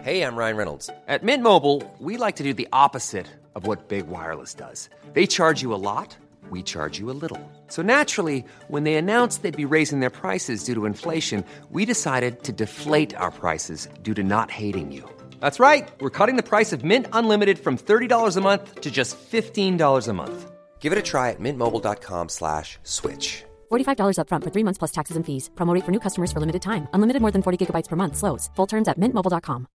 Hej, 0.02 0.18
jag 0.18 0.38
Ryan 0.38 0.56
Reynolds. 0.56 0.86
På 0.86 1.26
Mint 1.26 1.42
Mobile, 1.42 1.80
we 2.00 2.26
like 2.26 2.38
to 2.38 2.44
do 2.44 2.52
the 2.52 2.66
opposite 2.86 3.26
of 3.54 3.66
what 3.66 3.88
Big 3.88 4.04
Wireless 4.04 4.54
does. 4.54 4.90
They 5.14 5.26
charge 5.26 5.62
you 5.64 5.74
a 5.74 5.78
lot 5.78 6.18
we 6.50 6.62
charge 6.62 6.98
you 6.98 7.10
a 7.10 7.12
little. 7.12 7.40
So 7.68 7.82
naturally, 7.82 8.44
when 8.68 8.84
they 8.84 8.94
announced 8.94 9.42
they'd 9.42 9.56
be 9.56 9.64
raising 9.64 10.00
their 10.00 10.10
prices 10.10 10.64
due 10.64 10.74
to 10.74 10.86
inflation, 10.86 11.44
we 11.70 11.84
decided 11.84 12.42
to 12.44 12.52
deflate 12.52 13.14
our 13.14 13.30
prices 13.30 13.88
due 14.02 14.14
to 14.14 14.22
not 14.22 14.50
hating 14.50 14.92
you. 14.92 15.17
That's 15.40 15.60
right. 15.60 15.88
We're 16.00 16.16
cutting 16.18 16.36
the 16.36 16.48
price 16.48 16.72
of 16.72 16.84
Mint 16.84 17.06
Unlimited 17.12 17.58
from 17.58 17.76
$30 17.76 18.36
a 18.36 18.40
month 18.40 18.80
to 18.80 18.90
just 18.90 19.18
$15 19.30 20.08
a 20.08 20.12
month. 20.12 20.50
Give 20.80 20.92
it 20.92 20.98
a 20.98 21.02
try 21.02 21.30
at 21.30 21.40
mintmobile.com 21.40 22.28
slash 22.28 22.78
switch. 22.84 23.44
$45 23.70 24.16
upfront 24.20 24.44
for 24.44 24.50
three 24.50 24.64
months 24.64 24.78
plus 24.78 24.92
taxes 24.92 25.16
and 25.16 25.26
fees. 25.26 25.50
Promo 25.54 25.74
rate 25.74 25.84
for 25.84 25.92
new 25.92 26.00
customers 26.00 26.32
for 26.32 26.40
limited 26.40 26.62
time. 26.62 26.88
Unlimited 26.94 27.20
more 27.20 27.32
than 27.32 27.42
40 27.42 27.66
gigabytes 27.66 27.88
per 27.88 27.96
month. 27.96 28.16
Slows. 28.16 28.50
Full 28.56 28.66
terms 28.66 28.88
at 28.88 28.96
mintmobile.com. 28.98 29.66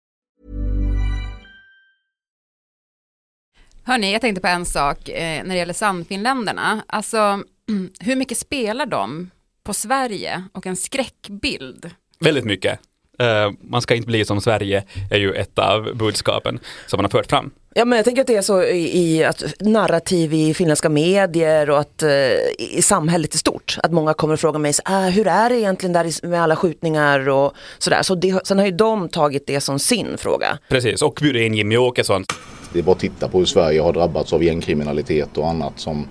Hörni, 3.86 4.12
jag 4.12 4.20
tänkte 4.20 4.40
på 4.40 4.48
en 4.48 4.66
sak 4.66 5.08
eh, 5.08 5.44
när 5.44 5.48
det 5.48 5.56
gäller 5.56 5.74
Sannfinländarna. 5.74 6.84
Alltså, 6.86 7.42
hur 8.00 8.16
mycket 8.16 8.38
spelar 8.38 8.86
de 8.86 9.30
på 9.64 9.74
Sverige 9.74 10.44
och 10.52 10.66
en 10.66 10.76
skräckbild? 10.76 11.90
Väldigt 12.20 12.44
mycket. 12.44 12.80
Eh, 13.18 13.52
man 13.60 13.82
ska 13.82 13.94
inte 13.94 14.06
bli 14.06 14.24
som 14.24 14.40
Sverige 14.40 14.84
är 15.10 15.18
ju 15.18 15.32
ett 15.32 15.58
av 15.58 15.96
budskapen 15.96 16.58
som 16.86 16.98
man 16.98 17.04
har 17.04 17.10
fört 17.10 17.30
fram. 17.30 17.50
Ja 17.76 17.84
men 17.84 17.96
jag 17.96 18.04
tänker 18.04 18.20
att 18.20 18.26
det 18.26 18.36
är 18.36 18.42
så 18.42 18.62
i, 18.62 18.98
i 18.98 19.24
att 19.24 19.44
narrativ 19.60 20.34
i 20.34 20.54
finländska 20.54 20.88
medier 20.88 21.70
och 21.70 21.78
att 21.78 22.02
eh, 22.02 22.10
i 22.58 22.82
samhället 22.82 23.34
i 23.34 23.38
stort. 23.38 23.78
Att 23.82 23.92
många 23.92 24.14
kommer 24.14 24.34
och 24.34 24.40
frågar 24.40 24.58
mig, 24.58 24.72
så, 24.72 24.82
ah, 24.84 25.08
hur 25.08 25.26
är 25.26 25.48
det 25.48 25.58
egentligen 25.58 25.92
där 25.92 26.26
med 26.26 26.42
alla 26.42 26.56
skjutningar 26.56 27.28
och 27.28 27.52
sådär. 27.78 28.02
Så 28.02 28.14
det, 28.14 28.46
sen 28.46 28.58
har 28.58 28.66
ju 28.66 28.72
de 28.72 29.08
tagit 29.08 29.46
det 29.46 29.60
som 29.60 29.78
sin 29.78 30.18
fråga. 30.18 30.58
Precis, 30.68 31.02
och 31.02 31.18
bjuda 31.20 31.40
in 31.40 31.54
Jimmy 31.54 31.76
Åkesson. 31.76 32.24
Det 32.72 32.78
är 32.78 32.82
bara 32.82 32.92
att 32.92 32.98
titta 32.98 33.28
på 33.28 33.38
hur 33.38 33.46
Sverige 33.46 33.80
har 33.80 33.92
drabbats 33.92 34.32
av 34.32 34.44
gängkriminalitet 34.44 35.38
och 35.38 35.48
annat 35.48 35.72
som, 35.76 36.06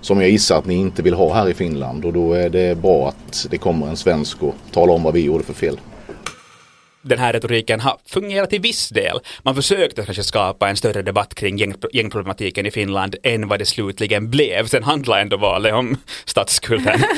som 0.00 0.20
jag 0.20 0.30
gissar 0.30 0.58
att 0.58 0.66
ni 0.66 0.74
inte 0.74 1.02
vill 1.02 1.14
ha 1.14 1.34
här 1.34 1.48
i 1.48 1.54
Finland. 1.54 2.04
Och 2.04 2.12
då 2.12 2.32
är 2.32 2.48
det 2.48 2.78
bra 2.78 3.08
att 3.08 3.46
det 3.50 3.58
kommer 3.58 3.86
en 3.86 3.96
svensk 3.96 4.42
och 4.42 4.54
talar 4.72 4.94
om 4.94 5.02
vad 5.02 5.14
vi 5.14 5.20
gjorde 5.20 5.44
för 5.44 5.54
fel 5.54 5.78
den 7.04 7.18
här 7.18 7.32
retoriken 7.32 7.80
har 7.80 7.98
fungerat 8.06 8.50
till 8.50 8.60
viss 8.60 8.88
del. 8.88 9.20
Man 9.42 9.54
försökte 9.54 10.04
kanske 10.04 10.24
skapa 10.24 10.68
en 10.68 10.76
större 10.76 11.02
debatt 11.02 11.34
kring 11.34 11.56
gäng, 11.56 11.74
gängproblematiken 11.92 12.66
i 12.66 12.70
Finland 12.70 13.16
än 13.22 13.48
vad 13.48 13.58
det 13.58 13.66
slutligen 13.66 14.30
blev. 14.30 14.66
Sen 14.66 14.82
handlar 14.82 15.18
ändå 15.18 15.36
valet 15.36 15.74
om 15.74 15.96
statsskulden. 16.24 17.00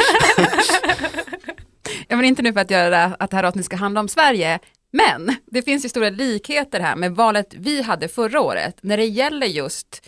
Ja, 2.08 2.16
men 2.16 2.24
inte 2.24 2.42
nu 2.42 2.52
för 2.52 2.60
att 2.60 2.70
göra 2.70 2.90
det 2.90 3.16
att 3.18 3.30
det 3.30 3.36
här 3.36 3.44
avsnittet 3.44 3.66
ska 3.66 3.76
handla 3.76 4.00
om 4.00 4.08
Sverige, 4.08 4.58
men 4.92 5.36
det 5.46 5.62
finns 5.62 5.84
ju 5.84 5.88
stora 5.88 6.10
likheter 6.10 6.80
här 6.80 6.96
med 6.96 7.12
valet 7.12 7.54
vi 7.58 7.82
hade 7.82 8.08
förra 8.08 8.40
året 8.40 8.78
när 8.80 8.96
det 8.96 9.04
gäller 9.04 9.46
just 9.46 10.06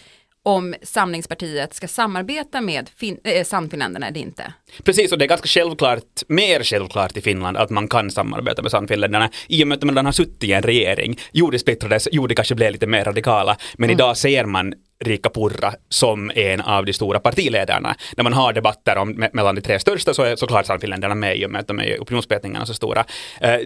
om 0.48 0.74
Samlingspartiet 0.82 1.74
ska 1.74 1.88
samarbeta 1.88 2.60
med 2.60 2.88
fin- 2.96 3.20
äh, 3.24 3.44
Sannfinländarna 3.44 4.06
eller 4.08 4.20
inte. 4.20 4.52
Precis, 4.84 5.12
och 5.12 5.18
det 5.18 5.24
är 5.24 5.28
ganska 5.28 5.48
självklart, 5.48 6.02
mer 6.28 6.62
självklart 6.62 7.16
i 7.16 7.20
Finland 7.20 7.56
att 7.56 7.70
man 7.70 7.88
kan 7.88 8.10
samarbeta 8.10 8.62
med 8.62 8.70
Sannfinländarna 8.70 9.30
i 9.48 9.64
och 9.64 9.68
med 9.68 9.76
att 9.78 9.94
man 9.94 10.06
har 10.06 10.12
suttit 10.12 10.44
i 10.44 10.52
en 10.52 10.62
regering. 10.62 11.18
Jo, 11.32 11.50
det 11.50 11.58
splittrades, 11.58 12.08
jo, 12.12 12.26
det 12.26 12.34
kanske 12.34 12.54
blev 12.54 12.72
lite 12.72 12.86
mer 12.86 13.04
radikala, 13.04 13.56
men 13.78 13.90
idag 13.90 14.16
ser 14.16 14.44
man 14.44 14.74
Rika 15.04 15.30
Purra 15.30 15.74
som 15.88 16.30
en 16.34 16.60
av 16.60 16.84
de 16.84 16.92
stora 16.92 17.20
partiledarna. 17.20 17.96
När 18.16 18.24
man 18.24 18.32
har 18.32 18.52
debatter 18.52 18.96
om, 18.96 19.14
me- 19.14 19.30
mellan 19.32 19.54
de 19.54 19.60
tre 19.60 19.78
största 19.78 20.14
så 20.14 20.22
är 20.22 20.36
såklart 20.36 20.66
Sannfinländarna 20.66 21.14
med 21.14 21.36
i 21.38 21.46
och 21.46 21.50
med 21.50 21.60
att 21.60 21.66
de 21.68 21.80
är 21.80 21.98
opinionsmätningarna 21.98 22.66
så 22.66 22.74
stora. 22.74 23.04
Eh, 23.40 23.56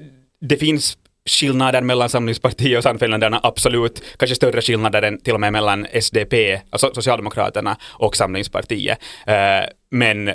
det 0.40 0.56
finns 0.56 0.98
skillnader 1.30 1.82
mellan 1.82 2.08
Samlingspartiet 2.08 2.78
och 2.78 2.82
Sannfinländarna, 2.82 3.40
absolut. 3.42 4.02
Kanske 4.16 4.34
större 4.34 4.62
skillnader 4.62 5.02
än 5.02 5.20
till 5.20 5.34
och 5.34 5.40
med 5.40 5.52
mellan 5.52 5.86
SDP, 5.92 6.60
alltså 6.70 6.94
Socialdemokraterna 6.94 7.76
och 7.84 8.16
Samlingspartiet. 8.16 8.98
Eh, 9.26 9.68
men 9.90 10.30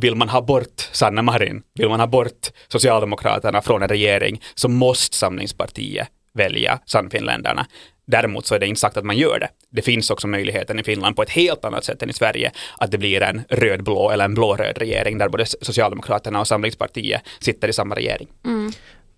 vill 0.00 0.14
man 0.14 0.28
ha 0.28 0.42
bort 0.42 0.88
Sanna 0.92 1.22
Marin, 1.22 1.62
vill 1.74 1.88
man 1.88 2.00
ha 2.00 2.06
bort 2.06 2.50
Socialdemokraterna 2.68 3.62
från 3.62 3.82
en 3.82 3.88
regering 3.88 4.42
så 4.54 4.68
måste 4.68 5.16
Samlingspartiet 5.16 6.08
välja 6.34 6.78
Sannfinländarna. 6.86 7.66
Däremot 8.06 8.46
så 8.46 8.54
är 8.54 8.58
det 8.58 8.66
inte 8.66 8.80
sagt 8.80 8.96
att 8.96 9.04
man 9.04 9.16
gör 9.16 9.38
det. 9.38 9.48
Det 9.70 9.82
finns 9.82 10.10
också 10.10 10.26
möjligheten 10.26 10.78
i 10.78 10.82
Finland 10.82 11.16
på 11.16 11.22
ett 11.22 11.30
helt 11.30 11.64
annat 11.64 11.84
sätt 11.84 12.02
än 12.02 12.10
i 12.10 12.12
Sverige 12.12 12.52
att 12.78 12.90
det 12.90 12.98
blir 12.98 13.22
en 13.22 13.42
rödblå 13.48 14.10
eller 14.10 14.24
en 14.24 14.34
blåröd 14.34 14.78
regering 14.78 15.18
där 15.18 15.28
både 15.28 15.46
Socialdemokraterna 15.46 16.40
och 16.40 16.48
Samlingspartiet 16.48 17.22
sitter 17.40 17.68
i 17.68 17.72
samma 17.72 17.94
regering. 17.94 18.28
Mm. 18.44 18.72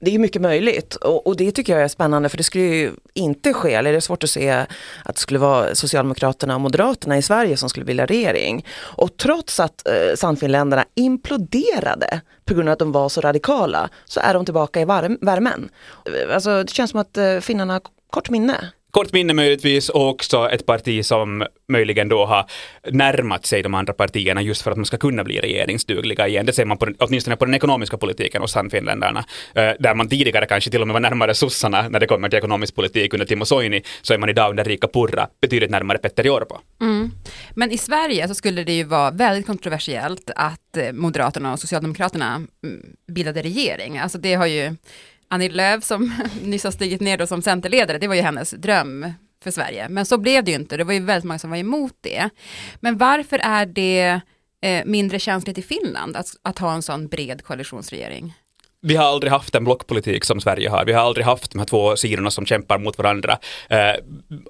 Det 0.05 0.15
är 0.15 0.19
mycket 0.19 0.43
möjligt 0.43 0.95
och, 0.95 1.27
och 1.27 1.37
det 1.37 1.53
tycker 1.53 1.73
jag 1.73 1.83
är 1.83 1.89
spännande 1.89 2.29
för 2.29 2.37
det 2.37 2.43
skulle 2.43 2.65
ju 2.65 2.93
inte 3.15 3.53
ske, 3.53 3.75
eller 3.75 3.91
det 3.91 3.97
är 3.97 4.01
svårt 4.01 4.25
att 4.25 4.31
se 4.31 4.51
att 5.05 5.15
det 5.15 5.21
skulle 5.21 5.39
vara 5.39 5.75
Socialdemokraterna 5.75 6.55
och 6.55 6.61
Moderaterna 6.61 7.19
i 7.19 7.23
Sverige 7.23 7.57
som 7.57 7.69
skulle 7.69 7.87
vilja 7.87 8.07
regering. 8.07 8.67
Och 8.81 9.17
trots 9.17 9.61
att 9.61 9.89
eh, 9.89 10.17
Sannfinländarna 10.17 10.85
imploderade 10.95 12.21
på 12.45 12.55
grund 12.55 12.69
av 12.69 12.73
att 12.73 12.79
de 12.79 12.93
var 12.93 13.09
så 13.09 13.21
radikala 13.21 13.89
så 14.05 14.21
är 14.21 14.35
de 14.35 14.45
tillbaka 14.45 14.81
i 14.81 14.85
varm, 14.85 15.19
värmen. 15.21 15.69
Eh, 16.07 16.35
alltså 16.35 16.63
det 16.63 16.71
känns 16.71 16.91
som 16.91 17.01
att 17.01 17.17
eh, 17.17 17.39
finnarna 17.39 17.73
har 17.73 17.83
kort 18.11 18.31
minne. 18.31 18.73
Kort 18.95 19.13
minne 19.13 19.35
möjligtvis 19.35 19.89
och 19.89 20.09
också 20.09 20.49
ett 20.51 20.67
parti 20.67 21.05
som 21.05 21.47
möjligen 21.69 22.09
då 22.09 22.25
har 22.27 22.45
närmat 22.91 23.47
sig 23.47 23.63
de 23.63 23.75
andra 23.75 23.93
partierna 23.93 24.43
just 24.43 24.63
för 24.63 24.71
att 24.71 24.77
man 24.77 24.87
ska 24.87 24.97
kunna 24.97 25.25
bli 25.25 25.41
regeringsdugliga 25.41 26.29
igen. 26.29 26.47
Det 26.47 26.53
ser 26.53 26.65
man 26.65 26.79
på, 26.79 26.85
den- 26.85 26.97
åtminstone 26.99 27.37
på 27.37 27.45
den 27.45 27.55
ekonomiska 27.55 27.97
politiken 27.97 28.43
hos 28.43 28.53
Sannfinländarna. 28.53 29.25
Eh, 29.55 29.71
där 29.79 29.95
man 29.95 30.09
tidigare 30.09 30.47
kanske 30.47 30.71
till 30.71 30.81
och 30.81 30.87
med 30.87 30.93
var 30.93 31.01
närmare 31.01 31.35
sossarna 31.35 31.89
när 31.89 32.01
det 32.01 32.07
kommer 32.07 32.29
till 32.29 32.39
ekonomisk 32.39 32.75
politik 32.75 33.15
under 33.15 33.27
Timo 33.27 33.45
Soini, 33.45 33.83
så 34.03 34.15
är 34.15 34.19
man 34.19 34.29
idag 34.29 34.51
under 34.51 34.65
Rika 34.65 34.89
Purra 34.89 35.29
betydligt 35.41 35.71
närmare 35.71 35.99
Petteri 35.99 36.29
Orpo. 36.29 36.57
Mm. 36.81 37.11
Men 37.55 37.71
i 37.71 37.79
Sverige 37.79 38.29
så 38.29 38.35
skulle 38.35 38.65
det 38.65 38.73
ju 38.73 38.85
vara 38.85 39.11
väldigt 39.11 39.47
kontroversiellt 39.47 40.31
att 40.37 40.77
eh, 40.77 40.93
Moderaterna 40.93 41.53
och 41.53 41.61
Socialdemokraterna 41.61 42.35
mm, 42.35 42.47
bildade 43.13 43.43
regering. 43.43 43.99
Alltså 43.99 44.19
det 44.19 44.35
har 44.35 44.47
ju 44.47 44.77
Annie 45.35 45.49
Lööf 45.49 45.85
som 45.85 46.13
nyss 46.43 46.65
har 46.65 46.71
stigit 46.71 47.01
ner 47.01 47.19
då 47.19 47.27
som 47.27 47.43
centerledare, 47.43 47.99
det 47.99 48.09
var 48.09 48.15
ju 48.15 48.21
hennes 48.21 48.51
dröm 48.51 49.13
för 49.43 49.51
Sverige. 49.51 49.89
Men 49.89 50.07
så 50.07 50.19
blev 50.19 50.45
det 50.45 50.51
ju 50.51 50.57
inte, 50.57 50.77
det 50.77 50.85
var 50.85 50.93
ju 50.93 51.01
väldigt 51.01 51.25
många 51.25 51.39
som 51.39 51.51
var 51.51 51.57
emot 51.57 51.97
det. 52.01 52.31
Men 52.81 52.99
varför 52.99 53.39
är 53.39 53.67
det 53.67 54.21
eh, 54.63 54.85
mindre 54.85 55.19
känsligt 55.19 55.59
i 55.59 55.63
Finland 55.63 56.17
att, 56.17 56.27
att 56.43 56.59
ha 56.59 56.75
en 56.75 56.83
sån 56.83 57.09
bred 57.09 57.45
koalitionsregering? 57.45 58.35
Vi 58.87 58.97
har 58.97 59.05
aldrig 59.05 59.33
haft 59.33 59.55
en 59.55 59.65
blockpolitik 59.65 60.25
som 60.25 60.41
Sverige 60.41 60.69
har. 60.69 60.85
Vi 60.85 60.93
har 60.93 61.03
aldrig 61.03 61.27
haft 61.27 61.53
de 61.53 61.59
här 61.59 61.67
två 61.67 61.97
sidorna 61.97 62.31
som 62.31 62.47
kämpar 62.47 62.79
mot 62.79 62.99
varandra 62.99 63.39
eh, 63.69 63.79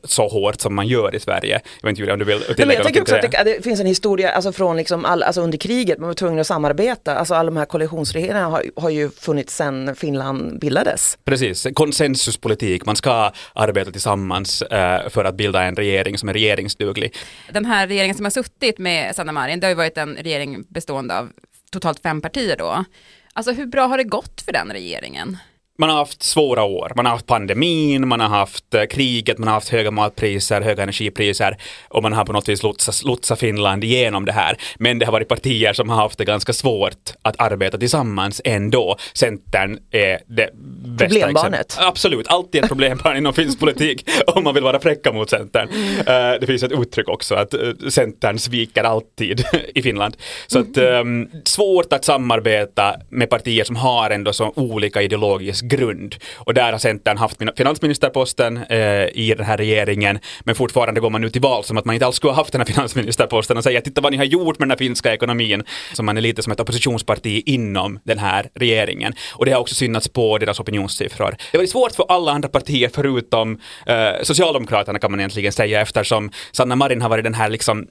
så 0.05 0.29
hårt 0.29 0.61
som 0.61 0.75
man 0.75 0.87
gör 0.87 1.15
i 1.15 1.21
Sverige. 1.21 1.61
Jag 1.81 1.87
vet 1.87 1.91
inte 1.91 2.01
Julia 2.01 2.13
om 2.13 2.19
du 2.19 2.25
vill 2.25 2.39
Nej, 2.39 2.57
tillägga 2.57 2.67
men 2.67 2.77
jag 2.77 2.85
tänker 2.85 3.01
också 3.01 3.15
till 3.21 3.39
att 3.39 3.45
det, 3.45 3.55
det 3.57 3.63
finns 3.63 3.81
en 3.81 3.87
historia 3.87 4.31
alltså 4.31 4.53
från 4.53 4.77
liksom 4.77 5.05
all, 5.05 5.23
alltså 5.23 5.41
under 5.41 5.59
kriget, 5.59 5.99
man 5.99 6.07
var 6.07 6.15
tvungen 6.15 6.39
att 6.39 6.47
samarbeta. 6.47 7.17
Alltså 7.17 7.35
alla 7.35 7.51
de 7.51 7.57
här 7.57 7.65
koalitionsregeringarna 7.65 8.47
har, 8.47 8.65
har 8.77 8.91
ju 8.91 9.11
funnits 9.11 9.57
sedan 9.57 9.97
Finland 9.97 10.59
bildades. 10.61 11.19
Precis, 11.25 11.67
konsensuspolitik. 11.75 12.87
Man 12.87 12.97
ska 12.97 13.33
arbeta 13.53 13.91
tillsammans 13.91 14.63
eh, 14.63 15.09
för 15.09 15.25
att 15.25 15.35
bilda 15.35 15.63
en 15.63 15.77
regering 15.77 16.19
som 16.19 16.29
är 16.29 16.33
regeringsduglig. 16.33 17.15
Den 17.53 17.65
här 17.65 17.87
regeringen 17.87 18.17
som 18.17 18.25
har 18.25 18.31
suttit 18.31 18.79
med 18.79 19.17
Sanna 19.17 19.33
Marin, 19.33 19.61
det 19.61 19.67
har 19.67 19.71
ju 19.71 19.77
varit 19.77 19.99
en 19.99 20.17
regering 20.17 20.65
bestående 20.69 21.19
av 21.19 21.31
totalt 21.73 22.01
fem 22.01 22.21
partier 22.21 22.57
då. 22.57 22.85
Alltså 23.37 23.53
hur 23.53 23.67
bra 23.67 23.87
har 23.87 23.99
det 23.99 24.05
gått 24.05 24.41
för 24.41 24.53
den 24.53 24.73
regeringen? 24.73 25.37
Man 25.79 25.91
har 25.91 25.97
haft 25.97 26.23
svåra 26.23 26.65
år. 26.65 26.93
Man 26.97 27.07
har 27.07 27.13
haft 27.13 27.27
pandemin, 27.27 28.09
man 28.09 28.21
har 28.21 28.29
haft 28.29 28.75
eh, 28.75 28.85
kriget, 28.85 29.39
man 29.39 29.49
har 29.49 29.55
haft 29.55 29.69
höga 29.69 29.91
matpriser, 29.91 30.61
höga 30.61 30.83
energipriser 30.83 31.57
och 31.89 32.03
man 32.03 32.13
har 32.13 32.25
på 32.25 32.33
något 32.33 32.49
vis 32.49 32.63
lotsat 32.63 33.05
lotsa 33.05 33.37
Finland 33.37 33.85
igenom 33.85 34.25
det 34.25 34.33
här. 34.33 34.57
Men 34.79 34.99
det 34.99 35.07
har 35.07 35.13
varit 35.13 35.29
partier 35.29 35.73
som 35.73 35.89
har 35.89 35.97
haft 35.97 36.19
det 36.19 36.25
ganska 36.25 36.53
svårt 36.53 37.13
att 37.23 37.41
arbeta 37.41 37.79
tillsammans 37.79 38.41
ändå. 38.45 38.97
Centern 39.15 39.79
är 39.91 40.19
det 40.27 40.51
bästa 40.55 41.07
Problembarnet. 41.07 41.61
exemplet. 41.61 41.89
Absolut, 41.89 42.29
alltid 42.29 42.65
ett 42.65 42.69
problembarn 42.69 43.17
inom 43.17 43.33
finsk 43.33 43.61
politik 43.61 44.09
om 44.27 44.45
man 44.45 44.55
vill 44.55 44.65
vara 44.65 44.81
fräcka 44.81 45.13
mot 45.13 45.31
Centern. 45.31 45.69
Eh, 45.99 46.41
det 46.41 46.47
finns 46.47 46.63
ett 46.63 46.73
uttryck 46.73 47.09
också 47.09 47.35
att 47.35 47.55
uh, 47.55 47.89
Centern 47.89 48.39
sviker 48.39 48.85
alltid 48.85 49.45
i 49.75 49.83
Finland. 49.83 50.17
Så 50.47 50.59
att 50.59 50.77
ehm, 50.77 51.29
svårt 51.45 51.93
att 51.93 52.05
samarbeta 52.05 52.97
med 53.11 53.31
partier 53.31 53.65
som 53.65 53.77
har 53.77 54.11
ändå 54.11 54.33
så 54.33 54.53
olika 54.57 55.03
ideologisk 55.03 55.64
grund. 55.69 56.17
Och 56.35 56.55
där 56.55 56.73
har 56.73 56.79
Centern 56.79 57.19
haft 57.19 57.39
finansministerposten 57.57 58.57
eh, 58.57 59.07
i 59.15 59.35
den 59.37 59.47
här 59.47 59.57
regeringen, 59.57 60.19
men 60.45 60.55
fortfarande 60.55 61.01
går 61.01 61.11
man 61.11 61.21
nu 61.21 61.31
till 61.31 61.41
val 61.41 61.65
som 61.65 61.79
att 61.79 61.85
man 61.85 61.95
inte 61.95 62.07
alls 62.07 62.17
skulle 62.17 62.31
ha 62.31 62.37
haft 62.37 62.53
den 62.53 62.61
här 62.61 62.67
finansministerposten 62.75 63.57
och 63.57 63.65
säger 63.65 63.81
titta 63.81 64.01
vad 64.01 64.13
ni 64.13 64.19
har 64.19 64.25
gjort 64.25 64.59
med 64.59 64.69
den 64.69 64.71
här 64.71 64.79
finska 64.79 65.15
ekonomin. 65.15 65.63
Så 65.93 66.03
man 66.03 66.17
är 66.17 66.21
lite 66.21 66.43
som 66.43 66.53
ett 66.53 66.61
oppositionsparti 66.61 67.43
inom 67.47 67.99
den 68.05 68.19
här 68.19 68.49
regeringen. 68.55 69.15
Och 69.33 69.45
det 69.45 69.53
har 69.53 69.61
också 69.61 69.75
synats 69.75 70.09
på 70.09 70.39
deras 70.39 70.61
opinionssiffror. 70.61 71.37
Det 71.53 71.59
var 71.59 71.67
svårt 71.67 71.93
för 71.93 72.05
alla 72.09 72.33
andra 72.33 72.49
partier 72.49 72.91
förutom 72.95 73.61
eh, 73.87 74.23
Socialdemokraterna 74.23 74.99
kan 74.99 75.11
man 75.11 75.21
egentligen 75.21 75.53
säga 75.53 75.81
eftersom 75.81 76.31
Sanna 76.53 76.77
Marin 76.77 77.03
har 77.03 77.09
varit 77.09 77.25
den 77.25 77.35
här 77.35 77.49
liksom 77.49 77.87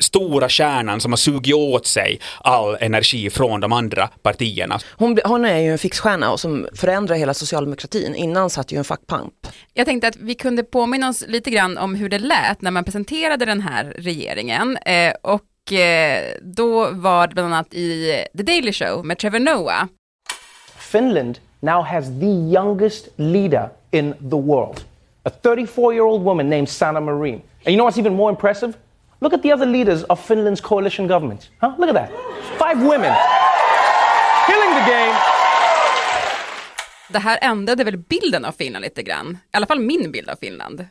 stora 0.00 0.48
kärnan 0.48 1.00
som 1.00 1.12
har 1.12 1.16
sugit 1.16 1.54
åt 1.54 1.86
sig 1.86 2.20
all 2.40 2.76
energi 2.80 3.30
från 3.30 3.60
de 3.60 3.72
andra 3.72 4.08
partierna. 4.22 4.78
Hon, 4.96 5.18
hon 5.24 5.44
är 5.44 5.58
ju 5.58 5.72
en 5.72 5.78
fixstjärna 5.78 6.32
och 6.32 6.40
som 6.40 6.68
förändrar 6.74 7.16
hela 7.16 7.34
socialdemokratin. 7.34 8.14
Innan 8.14 8.50
satt 8.50 8.72
ju 8.72 8.78
en 8.78 8.84
fackpamp. 8.84 9.34
Jag 9.74 9.86
tänkte 9.86 10.08
att 10.08 10.16
vi 10.16 10.34
kunde 10.34 10.62
påminna 10.62 11.08
oss 11.08 11.24
lite 11.26 11.50
grann 11.50 11.78
om 11.78 11.94
hur 11.94 12.08
det 12.08 12.18
lät 12.18 12.62
när 12.62 12.70
man 12.70 12.84
presenterade 12.84 13.44
den 13.44 13.60
här 13.60 13.84
regeringen. 13.84 14.76
Eh, 14.76 15.12
och 15.22 15.42
Och 15.68 15.72
eh, 15.72 16.34
då 16.42 16.90
var 16.90 17.26
det 17.26 17.34
bland 17.34 17.54
annat 17.54 17.74
i 17.74 18.12
The 18.36 18.42
Daily 18.42 18.72
Show 18.72 19.04
med 19.04 19.18
Trevor 19.18 19.38
Noah. 19.38 19.86
Finland 20.78 21.38
now 21.60 21.82
has 21.82 22.06
the 22.06 22.26
youngest 22.26 23.08
leader 23.16 23.68
in 23.90 24.12
the 24.12 24.36
world. 24.36 24.80
A 25.22 25.30
34 25.42 25.92
year 25.92 26.04
old 26.04 26.22
woman 26.22 26.50
named 26.50 26.68
Sanna 26.68 27.00
Marin. 27.00 27.34
And 27.34 27.42
you 27.66 27.76
know 27.76 27.84
what's 27.84 27.98
even 27.98 28.14
more 28.14 28.30
impressive? 28.30 28.72
Look 29.20 29.32
at 29.32 29.42
the 29.42 29.52
other 29.52 29.66
leaders 29.66 30.04
of 30.04 30.20
Finland's 30.20 30.60
coalition 30.60 31.08
government. 31.08 31.50
Huh? 31.60 31.72
Look 31.78 31.88
at 31.88 31.94
that. 31.96 32.10
Five 32.58 32.78
women. 32.82 33.14
Killing 34.46 34.74
the 34.74 34.90
game. 34.90 35.14
Det 37.08 37.18
här 37.18 37.38
ändrade 37.42 37.84
väl 37.84 37.96
bilden 37.98 38.44
av 38.44 38.52
Finland 38.52 38.82
lite 38.82 39.02
grann. 39.02 39.38
I 39.52 39.56
alla 39.56 39.66
fall 39.66 39.80
min 39.80 40.12
bild 40.12 40.28
av 40.30 40.36
Finland. 40.36 40.86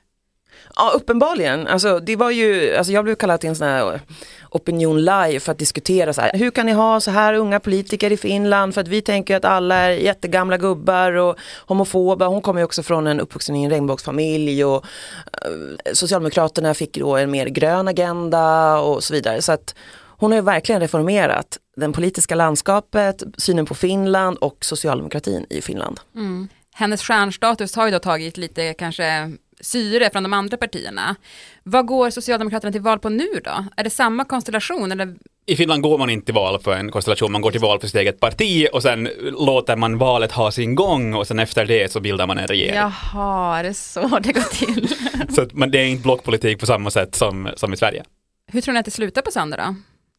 Ja, 0.75 0.91
uppenbarligen. 0.95 1.67
Alltså, 1.67 1.99
det 1.99 2.15
var 2.15 2.31
ju, 2.31 2.75
alltså, 2.75 2.93
jag 2.93 3.03
blev 3.03 3.15
kallad 3.15 3.39
till 3.39 3.49
en 3.49 3.55
sån 3.55 3.67
här 3.67 4.01
opinion 4.49 5.05
live 5.05 5.39
för 5.39 5.51
att 5.51 5.59
diskutera 5.59 6.13
så 6.13 6.21
här, 6.21 6.31
hur 6.33 6.51
kan 6.51 6.65
ni 6.65 6.71
ha 6.71 6.99
så 6.99 7.11
här 7.11 7.33
unga 7.33 7.59
politiker 7.59 8.11
i 8.11 8.17
Finland 8.17 8.73
för 8.73 8.81
att 8.81 8.87
vi 8.87 9.01
tänker 9.01 9.35
att 9.35 9.45
alla 9.45 9.75
är 9.75 9.89
jättegamla 9.89 10.57
gubbar 10.57 11.11
och 11.11 11.35
homofoba. 11.65 12.27
Hon 12.27 12.41
kommer 12.41 12.59
ju 12.59 12.65
också 12.65 12.83
från 12.83 13.07
en 13.07 13.19
uppvuxen 13.19 13.55
i 13.55 13.63
en 13.63 13.69
regnbågsfamilj 13.69 14.65
och 14.65 14.85
eh, 15.33 15.93
Socialdemokraterna 15.93 16.73
fick 16.73 16.97
då 16.97 17.17
en 17.17 17.31
mer 17.31 17.45
grön 17.45 17.87
agenda 17.87 18.77
och 18.79 19.03
så 19.03 19.13
vidare. 19.13 19.41
Så 19.41 19.51
att 19.51 19.75
hon 20.19 20.31
har 20.31 20.37
ju 20.37 20.43
verkligen 20.43 20.81
reformerat 20.81 21.57
den 21.75 21.93
politiska 21.93 22.35
landskapet, 22.35 23.23
synen 23.37 23.65
på 23.65 23.75
Finland 23.75 24.37
och 24.37 24.57
socialdemokratin 24.61 25.45
i 25.49 25.61
Finland. 25.61 25.99
Mm. 26.15 26.47
Hennes 26.73 27.01
stjärnstatus 27.01 27.75
har 27.75 27.85
ju 27.85 27.91
då 27.91 27.99
tagit 27.99 28.37
lite 28.37 28.73
kanske 28.73 29.31
syre 29.61 30.09
från 30.09 30.23
de 30.23 30.33
andra 30.33 30.57
partierna. 30.57 31.15
Vad 31.63 31.85
går 31.85 32.09
Socialdemokraterna 32.09 32.71
till 32.71 32.81
val 32.81 32.99
på 32.99 33.09
nu 33.09 33.27
då? 33.43 33.65
Är 33.77 33.83
det 33.83 33.89
samma 33.89 34.25
konstellation 34.25 34.91
eller? 34.91 35.15
I 35.45 35.55
Finland 35.55 35.81
går 35.81 35.97
man 35.97 36.09
inte 36.09 36.25
till 36.25 36.33
val 36.33 36.59
för 36.59 36.75
en 36.75 36.91
konstellation, 36.91 37.31
man 37.31 37.41
går 37.41 37.51
till 37.51 37.61
val 37.61 37.79
för 37.79 37.87
sitt 37.87 37.95
eget 37.95 38.19
parti 38.19 38.67
och 38.73 38.81
sen 38.81 39.09
låter 39.21 39.75
man 39.75 39.97
valet 39.97 40.31
ha 40.31 40.51
sin 40.51 40.75
gång 40.75 41.13
och 41.13 41.27
sen 41.27 41.39
efter 41.39 41.65
det 41.65 41.91
så 41.91 41.99
bildar 41.99 42.27
man 42.27 42.37
en 42.37 42.47
regering. 42.47 42.75
Jaha, 42.75 43.59
är 43.59 43.63
det 43.63 43.73
så 43.73 44.19
det 44.19 44.33
går 44.33 44.41
till? 44.65 44.87
så 45.35 45.47
men 45.53 45.71
det 45.71 45.79
är 45.79 45.85
inte 45.85 46.03
blockpolitik 46.03 46.59
på 46.59 46.65
samma 46.65 46.91
sätt 46.91 47.15
som, 47.15 47.49
som 47.55 47.73
i 47.73 47.77
Sverige. 47.77 48.03
Hur 48.51 48.61
tror 48.61 48.73
ni 48.73 48.79
att 48.79 48.85
det 48.85 48.91
slutar 48.91 49.21
på 49.21 49.31
söndag 49.31 49.57
då? 49.57 49.75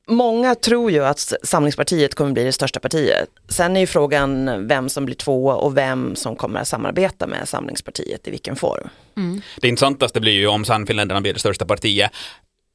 Många 0.09 0.55
tror 0.55 0.91
ju 0.91 1.05
att 1.05 1.33
Samlingspartiet 1.43 2.15
kommer 2.15 2.33
bli 2.33 2.45
det 2.45 2.53
största 2.53 2.81
partiet. 2.81 3.29
Sen 3.49 3.77
är 3.77 3.81
ju 3.81 3.87
frågan 3.87 4.67
vem 4.69 4.89
som 4.89 5.05
blir 5.05 5.17
tvåa 5.17 5.55
och 5.55 5.77
vem 5.77 6.17
som 6.17 6.37
kommer 6.37 6.61
att 6.61 6.69
samarbeta 6.69 7.27
med 7.27 7.49
Samlingspartiet 7.49 8.29
i 8.29 8.31
vilken 8.31 8.57
form. 8.57 8.89
Mm. 9.17 9.41
Det 9.61 9.69
intressantaste 9.69 10.21
blir 10.21 10.33
ju 10.33 10.47
om 10.47 10.65
Sannfinländarna 10.65 11.21
blir 11.21 11.33
det 11.33 11.41
största 11.41 11.65
partiet. 11.67 12.11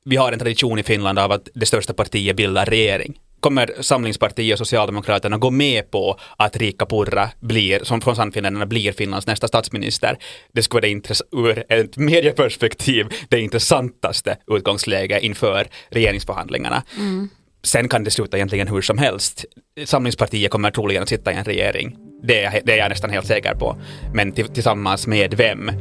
Vi 0.05 0.15
har 0.15 0.31
en 0.31 0.39
tradition 0.39 0.79
i 0.79 0.83
Finland 0.83 1.19
av 1.19 1.31
att 1.31 1.49
det 1.53 1.65
största 1.65 1.93
partiet 1.93 2.35
bildar 2.35 2.65
regering. 2.65 3.19
Kommer 3.43 3.73
Samlingspartiet 3.79 4.53
och 4.53 4.67
Socialdemokraterna 4.67 5.37
gå 5.37 5.51
med 5.51 5.91
på 5.91 6.19
att 6.37 6.57
Rika 6.57 6.85
Purra 6.85 7.29
blir, 7.39 7.83
som 7.83 8.01
från 8.01 8.15
Sannfinländarna 8.15 8.65
blir 8.65 8.91
Finlands 8.91 9.27
nästa 9.27 9.47
statsminister? 9.47 10.17
Det 10.53 10.63
skulle 10.63 10.87
vara 10.87 11.01
det 11.07 11.21
ur 11.31 11.63
ett 11.69 11.97
medieperspektiv 11.97 13.07
det 13.29 13.39
intressantaste 13.39 14.37
utgångsläget 14.47 15.23
inför 15.23 15.67
regeringsförhandlingarna. 15.89 16.83
Mm. 16.97 17.29
Sen 17.63 17.89
kan 17.89 18.03
det 18.03 18.11
sluta 18.11 18.37
egentligen 18.37 18.67
hur 18.67 18.81
som 18.81 18.97
helst. 18.97 19.45
Samlingspartiet 19.85 20.51
kommer 20.51 20.71
troligen 20.71 21.03
att 21.03 21.09
sitta 21.09 21.31
i 21.31 21.35
en 21.35 21.45
regering. 21.45 21.95
Det 22.23 22.43
är, 22.43 22.61
det 22.63 22.73
är 22.73 22.77
jag 22.77 22.89
nästan 22.89 23.09
helt 23.09 23.27
säker 23.27 23.55
på. 23.55 23.77
Men 24.13 24.31
tillsammans 24.31 25.07
med 25.07 25.33
vem? 25.33 25.71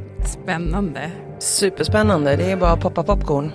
Spännande. 0.43 1.11
Superspännande. 1.39 2.37
Det 2.37 2.51
är 2.51 2.57
bara 2.57 2.71
att 2.71 2.81
poppa 2.81 3.03
popcorn. 3.03 3.53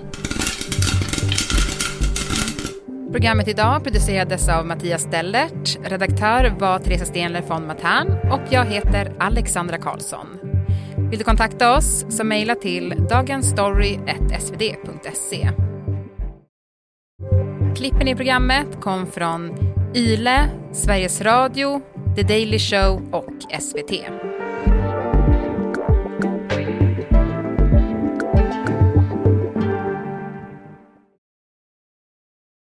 Programmet 3.18 3.48
idag 3.48 3.84
producerades 3.84 4.50
av 4.50 4.66
Mattias 4.66 5.02
Stellert. 5.02 5.80
Redaktör 5.84 6.56
var 6.60 6.80
Teresa 6.80 7.06
Stenler 7.06 7.42
von 7.42 7.68
Matern 7.68 8.32
och 8.32 8.42
jag 8.50 8.66
heter 8.66 9.14
Alexandra 9.20 9.78
Karlsson. 9.78 10.28
Vill 11.10 11.20
du 11.20 11.26
kontakta 11.26 11.78
oss 11.78 12.06
så 12.10 12.24
mejla 12.24 12.56
till 12.56 12.94
dagensstory.svd.se. 13.10 15.50
Klippen 17.76 18.08
i 18.08 18.16
programmet 18.16 18.82
kom 18.82 19.08
från 19.08 19.58
YLE, 19.96 20.50
Sveriges 20.72 21.22
Radio, 21.22 21.82
The 22.16 22.24
Daily 22.24 22.60
Show 22.60 23.02
och 23.12 23.34
SVT. 23.62 23.92